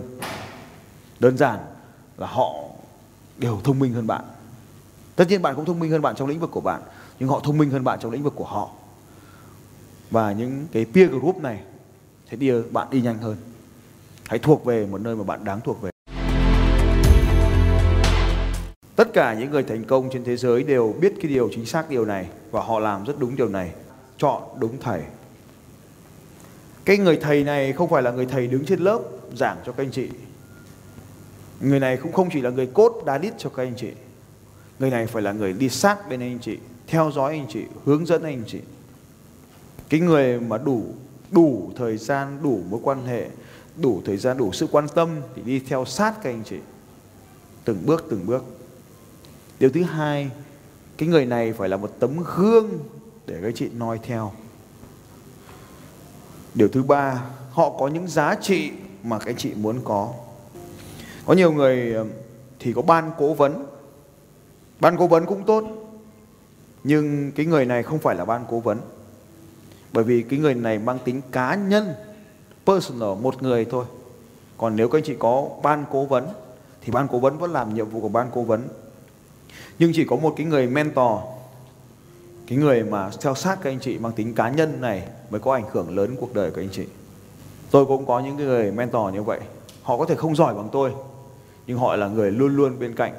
Đơn 1.20 1.36
giản 1.36 1.58
là 2.16 2.26
họ 2.26 2.54
đều 3.38 3.60
thông 3.64 3.78
minh 3.78 3.92
hơn 3.92 4.06
bạn. 4.06 4.24
Tất 5.16 5.24
nhiên 5.28 5.42
bạn 5.42 5.56
cũng 5.56 5.64
thông 5.64 5.80
minh 5.80 5.90
hơn 5.90 6.02
bạn 6.02 6.16
trong 6.16 6.28
lĩnh 6.28 6.40
vực 6.40 6.50
của 6.50 6.60
bạn, 6.60 6.82
nhưng 7.20 7.28
họ 7.28 7.40
thông 7.44 7.58
minh 7.58 7.70
hơn 7.70 7.84
bạn 7.84 7.98
trong 8.02 8.12
lĩnh 8.12 8.22
vực 8.22 8.32
của 8.36 8.44
họ. 8.44 8.70
Và 10.10 10.32
những 10.32 10.66
cái 10.72 10.86
peer 10.94 11.10
group 11.10 11.36
này 11.36 11.60
sẽ 12.30 12.36
đưa 12.36 12.62
bạn 12.62 12.88
đi 12.90 13.00
nhanh 13.00 13.18
hơn. 13.18 13.36
Hãy 14.26 14.38
thuộc 14.38 14.64
về 14.64 14.86
một 14.86 15.00
nơi 15.00 15.16
mà 15.16 15.24
bạn 15.24 15.44
đáng 15.44 15.60
thuộc 15.64 15.82
về. 15.82 15.90
Tất 18.96 19.12
cả 19.12 19.34
những 19.34 19.50
người 19.50 19.62
thành 19.62 19.84
công 19.84 20.10
trên 20.12 20.24
thế 20.24 20.36
giới 20.36 20.62
đều 20.62 20.94
biết 21.00 21.12
cái 21.16 21.30
điều 21.30 21.48
chính 21.54 21.66
xác 21.66 21.90
điều 21.90 22.04
này 22.04 22.28
và 22.50 22.62
họ 22.62 22.78
làm 22.78 23.04
rất 23.04 23.18
đúng 23.18 23.36
điều 23.36 23.48
này. 23.48 23.72
Chọn 24.18 24.42
đúng 24.58 24.78
thầy. 24.80 25.02
Cái 26.84 26.98
người 26.98 27.18
thầy 27.22 27.44
này 27.44 27.72
không 27.72 27.90
phải 27.90 28.02
là 28.02 28.10
người 28.10 28.26
thầy 28.26 28.46
đứng 28.46 28.64
trên 28.64 28.80
lớp 28.80 29.00
giảng 29.36 29.56
cho 29.66 29.72
các 29.72 29.84
anh 29.84 29.90
chị. 29.90 30.08
Người 31.60 31.80
này 31.80 31.96
cũng 31.96 32.12
không 32.12 32.28
chỉ 32.32 32.40
là 32.40 32.50
người 32.50 32.66
cốt 32.66 33.02
đá 33.06 33.18
đít 33.18 33.32
cho 33.38 33.50
các 33.50 33.62
anh 33.62 33.74
chị. 33.76 33.90
Người 34.78 34.90
này 34.90 35.06
phải 35.06 35.22
là 35.22 35.32
người 35.32 35.52
đi 35.52 35.68
sát 35.68 36.08
bên 36.08 36.20
anh 36.20 36.38
chị 36.38 36.58
theo 36.90 37.10
dõi 37.14 37.32
anh 37.32 37.46
chị, 37.48 37.64
hướng 37.84 38.06
dẫn 38.06 38.22
anh 38.22 38.42
chị. 38.46 38.60
Cái 39.88 40.00
người 40.00 40.40
mà 40.40 40.58
đủ 40.58 40.84
đủ 41.30 41.70
thời 41.76 41.96
gian, 41.96 42.38
đủ 42.42 42.60
mối 42.70 42.80
quan 42.82 43.06
hệ, 43.06 43.28
đủ 43.76 44.02
thời 44.04 44.16
gian, 44.16 44.38
đủ 44.38 44.52
sự 44.52 44.66
quan 44.70 44.86
tâm 44.94 45.20
thì 45.34 45.42
đi 45.42 45.60
theo 45.60 45.84
sát 45.84 46.14
các 46.22 46.30
anh 46.30 46.42
chị. 46.44 46.56
Từng 47.64 47.82
bước 47.86 48.06
từng 48.10 48.26
bước. 48.26 48.44
Điều 49.58 49.70
thứ 49.70 49.82
hai, 49.82 50.30
cái 50.96 51.08
người 51.08 51.26
này 51.26 51.52
phải 51.52 51.68
là 51.68 51.76
một 51.76 51.96
tấm 51.98 52.10
gương 52.36 52.78
để 53.26 53.38
các 53.42 53.52
chị 53.54 53.68
noi 53.76 53.98
theo. 54.02 54.32
Điều 56.54 56.68
thứ 56.68 56.82
ba, 56.82 57.24
họ 57.50 57.70
có 57.78 57.88
những 57.88 58.08
giá 58.08 58.34
trị 58.34 58.70
mà 59.02 59.18
các 59.18 59.26
anh 59.26 59.36
chị 59.36 59.54
muốn 59.54 59.80
có. 59.84 60.12
Có 61.26 61.34
nhiều 61.34 61.52
người 61.52 61.94
ờ, 61.94 62.06
thì 62.58 62.72
có 62.72 62.82
ban 62.82 63.10
cố 63.18 63.34
vấn. 63.34 63.66
Ban 64.80 64.96
cố 64.96 65.06
vấn 65.06 65.26
cũng 65.26 65.44
tốt 65.44 65.79
nhưng 66.84 67.32
cái 67.32 67.46
người 67.46 67.64
này 67.64 67.82
không 67.82 67.98
phải 67.98 68.16
là 68.16 68.24
ban 68.24 68.44
cố 68.50 68.60
vấn. 68.60 68.78
Bởi 69.92 70.04
vì 70.04 70.22
cái 70.22 70.38
người 70.38 70.54
này 70.54 70.78
mang 70.78 70.98
tính 71.04 71.20
cá 71.32 71.54
nhân, 71.54 71.94
personal, 72.66 73.14
một 73.22 73.42
người 73.42 73.64
thôi. 73.64 73.84
Còn 74.58 74.76
nếu 74.76 74.88
các 74.88 74.98
anh 74.98 75.04
chị 75.04 75.14
có 75.18 75.48
ban 75.62 75.84
cố 75.90 76.04
vấn, 76.04 76.26
thì 76.82 76.92
ban 76.92 77.08
cố 77.08 77.18
vấn 77.18 77.38
vẫn 77.38 77.52
làm 77.52 77.74
nhiệm 77.74 77.88
vụ 77.88 78.00
của 78.00 78.08
ban 78.08 78.30
cố 78.32 78.42
vấn. 78.42 78.68
Nhưng 79.78 79.92
chỉ 79.94 80.04
có 80.04 80.16
một 80.16 80.34
cái 80.36 80.46
người 80.46 80.66
mentor, 80.66 81.20
cái 82.46 82.58
người 82.58 82.82
mà 82.82 83.10
theo 83.20 83.34
sát 83.34 83.58
các 83.62 83.70
anh 83.70 83.80
chị 83.80 83.98
mang 83.98 84.12
tính 84.12 84.34
cá 84.34 84.50
nhân 84.50 84.80
này 84.80 85.08
mới 85.30 85.40
có 85.40 85.52
ảnh 85.52 85.64
hưởng 85.72 85.96
lớn 85.96 86.16
cuộc 86.20 86.34
đời 86.34 86.50
của 86.50 86.60
anh 86.60 86.68
chị. 86.72 86.86
Tôi 87.70 87.86
cũng 87.86 88.06
có 88.06 88.20
những 88.20 88.36
người 88.36 88.72
mentor 88.72 89.14
như 89.14 89.22
vậy. 89.22 89.40
Họ 89.82 89.96
có 89.96 90.04
thể 90.04 90.14
không 90.14 90.36
giỏi 90.36 90.54
bằng 90.54 90.68
tôi, 90.72 90.90
nhưng 91.66 91.78
họ 91.78 91.96
là 91.96 92.08
người 92.08 92.30
luôn 92.30 92.56
luôn 92.56 92.78
bên 92.78 92.94
cạnh 92.94 93.12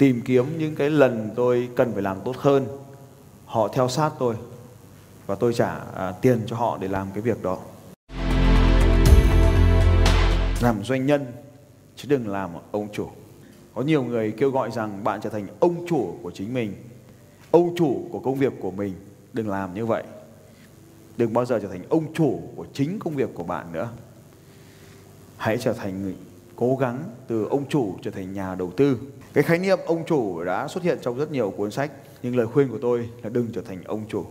tìm 0.00 0.20
kiếm 0.24 0.44
những 0.58 0.74
cái 0.74 0.90
lần 0.90 1.30
tôi 1.36 1.68
cần 1.76 1.92
phải 1.92 2.02
làm 2.02 2.16
tốt 2.24 2.36
hơn. 2.36 2.66
Họ 3.46 3.68
theo 3.68 3.88
sát 3.88 4.12
tôi 4.18 4.36
và 5.26 5.34
tôi 5.34 5.54
trả 5.54 5.74
à, 5.94 6.12
tiền 6.12 6.40
cho 6.46 6.56
họ 6.56 6.78
để 6.80 6.88
làm 6.88 7.08
cái 7.14 7.22
việc 7.22 7.42
đó. 7.42 7.58
Làm 10.60 10.84
doanh 10.84 11.06
nhân 11.06 11.26
chứ 11.96 12.08
đừng 12.08 12.28
làm 12.28 12.50
ông 12.70 12.88
chủ. 12.92 13.08
Có 13.74 13.82
nhiều 13.82 14.02
người 14.02 14.32
kêu 14.32 14.50
gọi 14.50 14.70
rằng 14.70 15.04
bạn 15.04 15.20
trở 15.20 15.30
thành 15.30 15.46
ông 15.60 15.86
chủ 15.88 16.18
của 16.22 16.30
chính 16.30 16.54
mình 16.54 16.74
ông 17.50 17.74
chủ 17.76 18.08
của 18.12 18.20
công 18.20 18.34
việc 18.34 18.52
của 18.60 18.70
mình. 18.70 18.94
Đừng 19.32 19.48
làm 19.48 19.74
như 19.74 19.86
vậy. 19.86 20.02
Đừng 21.16 21.32
bao 21.32 21.44
giờ 21.44 21.58
trở 21.62 21.68
thành 21.68 21.82
ông 21.88 22.14
chủ 22.14 22.40
của 22.56 22.66
chính 22.72 22.98
công 22.98 23.14
việc 23.14 23.30
của 23.34 23.44
bạn 23.44 23.72
nữa. 23.72 23.88
Hãy 25.36 25.58
trở 25.58 25.72
thành 25.72 26.02
người 26.02 26.14
cố 26.60 26.76
gắng 26.76 27.04
từ 27.26 27.46
ông 27.50 27.68
chủ 27.68 27.94
trở 28.02 28.10
thành 28.10 28.32
nhà 28.32 28.54
đầu 28.54 28.70
tư. 28.76 28.98
Cái 29.32 29.44
khái 29.44 29.58
niệm 29.58 29.78
ông 29.86 30.04
chủ 30.06 30.44
đã 30.44 30.68
xuất 30.68 30.84
hiện 30.84 30.98
trong 31.02 31.18
rất 31.18 31.32
nhiều 31.32 31.50
cuốn 31.50 31.70
sách, 31.70 31.90
nhưng 32.22 32.36
lời 32.36 32.46
khuyên 32.46 32.68
của 32.68 32.78
tôi 32.82 33.08
là 33.22 33.30
đừng 33.30 33.48
trở 33.52 33.62
thành 33.62 33.84
ông 33.84 34.04
chủ. 34.08 34.24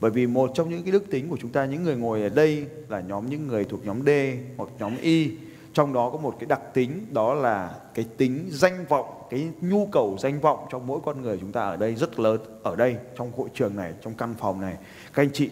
Bởi 0.00 0.10
vì 0.10 0.26
một 0.26 0.50
trong 0.54 0.70
những 0.70 0.82
cái 0.82 0.92
đức 0.92 1.10
tính 1.10 1.28
của 1.28 1.36
chúng 1.40 1.50
ta, 1.50 1.64
những 1.64 1.82
người 1.82 1.96
ngồi 1.96 2.22
ở 2.22 2.28
đây 2.28 2.66
là 2.88 3.00
nhóm 3.00 3.26
những 3.30 3.46
người 3.46 3.64
thuộc 3.64 3.86
nhóm 3.86 4.02
D 4.06 4.10
hoặc 4.56 4.68
nhóm 4.78 4.96
Y 5.00 5.30
trong 5.72 5.92
đó 5.92 6.10
có 6.10 6.18
một 6.18 6.36
cái 6.40 6.46
đặc 6.46 6.60
tính, 6.74 7.06
đó 7.12 7.34
là 7.34 7.74
cái 7.94 8.06
tính 8.16 8.48
danh 8.50 8.84
vọng, 8.88 9.06
cái 9.30 9.48
nhu 9.60 9.86
cầu 9.86 10.16
danh 10.20 10.40
vọng 10.40 10.66
trong 10.70 10.86
mỗi 10.86 11.00
con 11.04 11.22
người 11.22 11.38
chúng 11.40 11.52
ta 11.52 11.60
ở 11.60 11.76
đây 11.76 11.94
rất 11.94 12.20
lớn 12.20 12.40
ở 12.62 12.76
đây, 12.76 12.96
trong 13.16 13.32
hội 13.36 13.48
trường 13.54 13.76
này, 13.76 13.92
trong 14.02 14.14
căn 14.14 14.34
phòng 14.38 14.60
này. 14.60 14.76
Các 15.14 15.22
anh 15.22 15.30
chị 15.32 15.50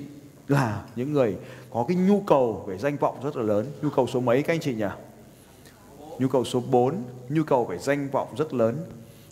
là 0.49 0.85
những 0.97 1.13
người 1.13 1.37
có 1.71 1.85
cái 1.89 1.97
nhu 1.97 2.21
cầu 2.21 2.65
về 2.67 2.79
danh 2.79 2.97
vọng 2.97 3.17
rất 3.25 3.37
là 3.37 3.43
lớn. 3.43 3.67
Nhu 3.83 3.91
cầu 3.91 4.07
số 4.07 4.21
mấy 4.21 4.43
các 4.43 4.55
anh 4.55 4.61
chị 4.61 4.75
nhỉ? 4.75 4.85
Nhu 6.19 6.29
cầu 6.29 6.45
số 6.45 6.63
4 6.71 7.03
nhu 7.29 7.43
cầu 7.43 7.65
về 7.65 7.79
danh 7.79 8.09
vọng 8.11 8.29
rất 8.39 8.55
lớn. 8.55 8.77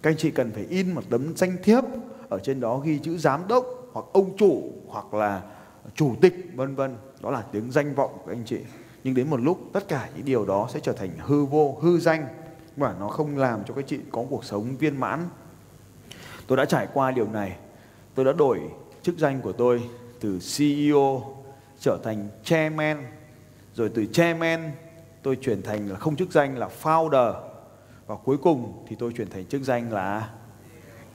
Các 0.03 0.11
anh 0.11 0.17
chị 0.17 0.31
cần 0.31 0.53
phải 0.53 0.67
in 0.69 0.95
một 0.95 1.03
tấm 1.11 1.37
danh 1.37 1.57
thiếp, 1.63 1.85
ở 2.29 2.39
trên 2.39 2.61
đó 2.61 2.79
ghi 2.79 2.99
chữ 2.99 3.19
giám 3.19 3.49
đốc, 3.49 3.67
hoặc 3.93 4.07
ông 4.13 4.37
chủ, 4.37 4.73
hoặc 4.87 5.15
là 5.15 5.43
chủ 5.95 6.15
tịch, 6.21 6.35
vân 6.55 6.75
vân. 6.75 6.97
Đó 7.23 7.31
là 7.31 7.45
tiếng 7.53 7.71
danh 7.71 7.95
vọng 7.95 8.11
của 8.25 8.31
anh 8.31 8.43
chị. 8.47 8.59
Nhưng 9.05 9.15
đến 9.15 9.31
một 9.31 9.41
lúc, 9.41 9.59
tất 9.73 9.89
cả 9.89 10.09
những 10.17 10.25
điều 10.25 10.45
đó 10.45 10.69
sẽ 10.73 10.81
trở 10.81 10.93
thành 10.93 11.11
hư 11.19 11.45
vô, 11.45 11.79
hư 11.81 11.99
danh. 11.99 12.27
Và 12.77 12.95
nó 13.01 13.09
không 13.09 13.39
làm 13.39 13.65
cho 13.65 13.75
các 13.75 13.85
chị 13.87 13.99
có 14.11 14.25
cuộc 14.31 14.45
sống 14.45 14.77
viên 14.77 15.01
mãn. 15.01 15.29
Tôi 16.47 16.57
đã 16.57 16.65
trải 16.65 16.89
qua 16.95 17.11
điều 17.11 17.29
này. 17.29 17.57
Tôi 18.15 18.25
đã 18.25 18.33
đổi 18.33 18.61
chức 19.03 19.19
danh 19.19 19.41
của 19.41 19.53
tôi 19.53 19.83
từ 20.21 20.39
CEO 20.57 21.37
trở 21.81 21.99
thành 22.05 22.29
chairman. 22.45 23.05
Rồi 23.75 23.91
từ 23.95 24.07
chairman 24.07 24.71
tôi 25.25 25.37
chuyển 25.37 25.63
thành 25.63 25.89
là 25.89 25.97
không 25.97 26.17
chức 26.17 26.33
danh, 26.33 26.59
là 26.59 26.69
founder. 26.83 27.35
Và 28.07 28.17
cuối 28.25 28.37
cùng 28.37 28.85
thì 28.89 28.97
tôi 28.99 29.13
chuyển 29.13 29.31
thành 29.31 29.47
chức 29.47 29.63
danh 29.63 29.93
là 29.93 30.31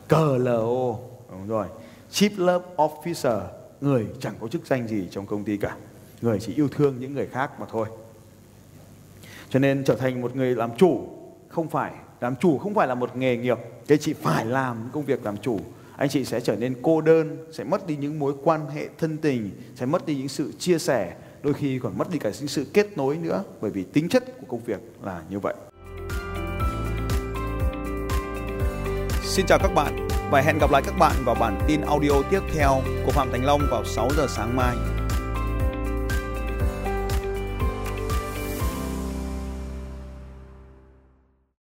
CLO 0.09 0.95
đúng 1.31 1.47
rồi. 1.47 1.67
Chief 2.11 2.29
Love 2.37 2.65
Officer, 2.75 3.41
người 3.81 4.07
chẳng 4.19 4.33
có 4.41 4.47
chức 4.47 4.65
danh 4.67 4.87
gì 4.87 5.07
trong 5.11 5.25
công 5.25 5.43
ty 5.43 5.57
cả. 5.57 5.75
Người 6.21 6.39
chỉ 6.39 6.53
yêu 6.53 6.67
thương 6.67 6.99
những 6.99 7.13
người 7.13 7.27
khác 7.27 7.59
mà 7.59 7.65
thôi. 7.71 7.87
Cho 9.49 9.59
nên 9.59 9.83
trở 9.83 9.95
thành 9.95 10.21
một 10.21 10.35
người 10.35 10.55
làm 10.55 10.77
chủ 10.77 11.07
không 11.49 11.69
phải, 11.69 11.93
làm 12.21 12.35
chủ 12.35 12.57
không 12.57 12.73
phải 12.73 12.87
là 12.87 12.95
một 12.95 13.15
nghề 13.15 13.37
nghiệp. 13.37 13.57
Cái 13.87 13.97
chị 13.97 14.13
phải 14.13 14.45
làm 14.45 14.89
công 14.93 15.05
việc 15.05 15.25
làm 15.25 15.37
chủ. 15.37 15.59
Anh 15.97 16.09
chị 16.09 16.25
sẽ 16.25 16.39
trở 16.39 16.55
nên 16.55 16.75
cô 16.81 17.01
đơn, 17.01 17.37
sẽ 17.51 17.63
mất 17.63 17.87
đi 17.87 17.95
những 17.95 18.19
mối 18.19 18.33
quan 18.43 18.69
hệ 18.69 18.89
thân 18.97 19.17
tình, 19.17 19.51
sẽ 19.75 19.85
mất 19.85 20.05
đi 20.05 20.15
những 20.15 20.27
sự 20.27 20.51
chia 20.59 20.79
sẻ 20.79 21.15
đôi 21.43 21.54
khi 21.54 21.80
còn 21.80 21.97
mất 21.97 22.10
đi 22.12 22.19
cả 22.19 22.32
những 22.39 22.47
sự 22.47 22.65
kết 22.73 22.97
nối 22.97 23.17
nữa, 23.17 23.43
bởi 23.62 23.71
vì 23.71 23.84
tính 23.84 24.10
chất 24.10 24.23
của 24.39 24.45
công 24.47 24.63
việc 24.63 24.80
là 25.04 25.21
như 25.30 25.39
vậy 25.39 25.54
Xin 29.23 29.45
chào 29.45 29.60
các 29.60 29.73
bạn 29.75 30.08
và 30.32 30.41
hẹn 30.41 30.58
gặp 30.58 30.71
lại 30.71 30.82
các 30.86 30.97
bạn 30.99 31.15
vào 31.25 31.36
bản 31.36 31.60
tin 31.67 31.82
audio 31.82 32.12
tiếp 32.32 32.39
theo 32.54 32.82
của 33.06 33.12
Phạm 33.12 33.32
Thành 33.32 33.45
Long 33.45 33.62
vào 33.71 33.86
6 33.86 34.10
giờ 34.17 34.28
sáng 34.30 34.56
mai. 34.56 34.75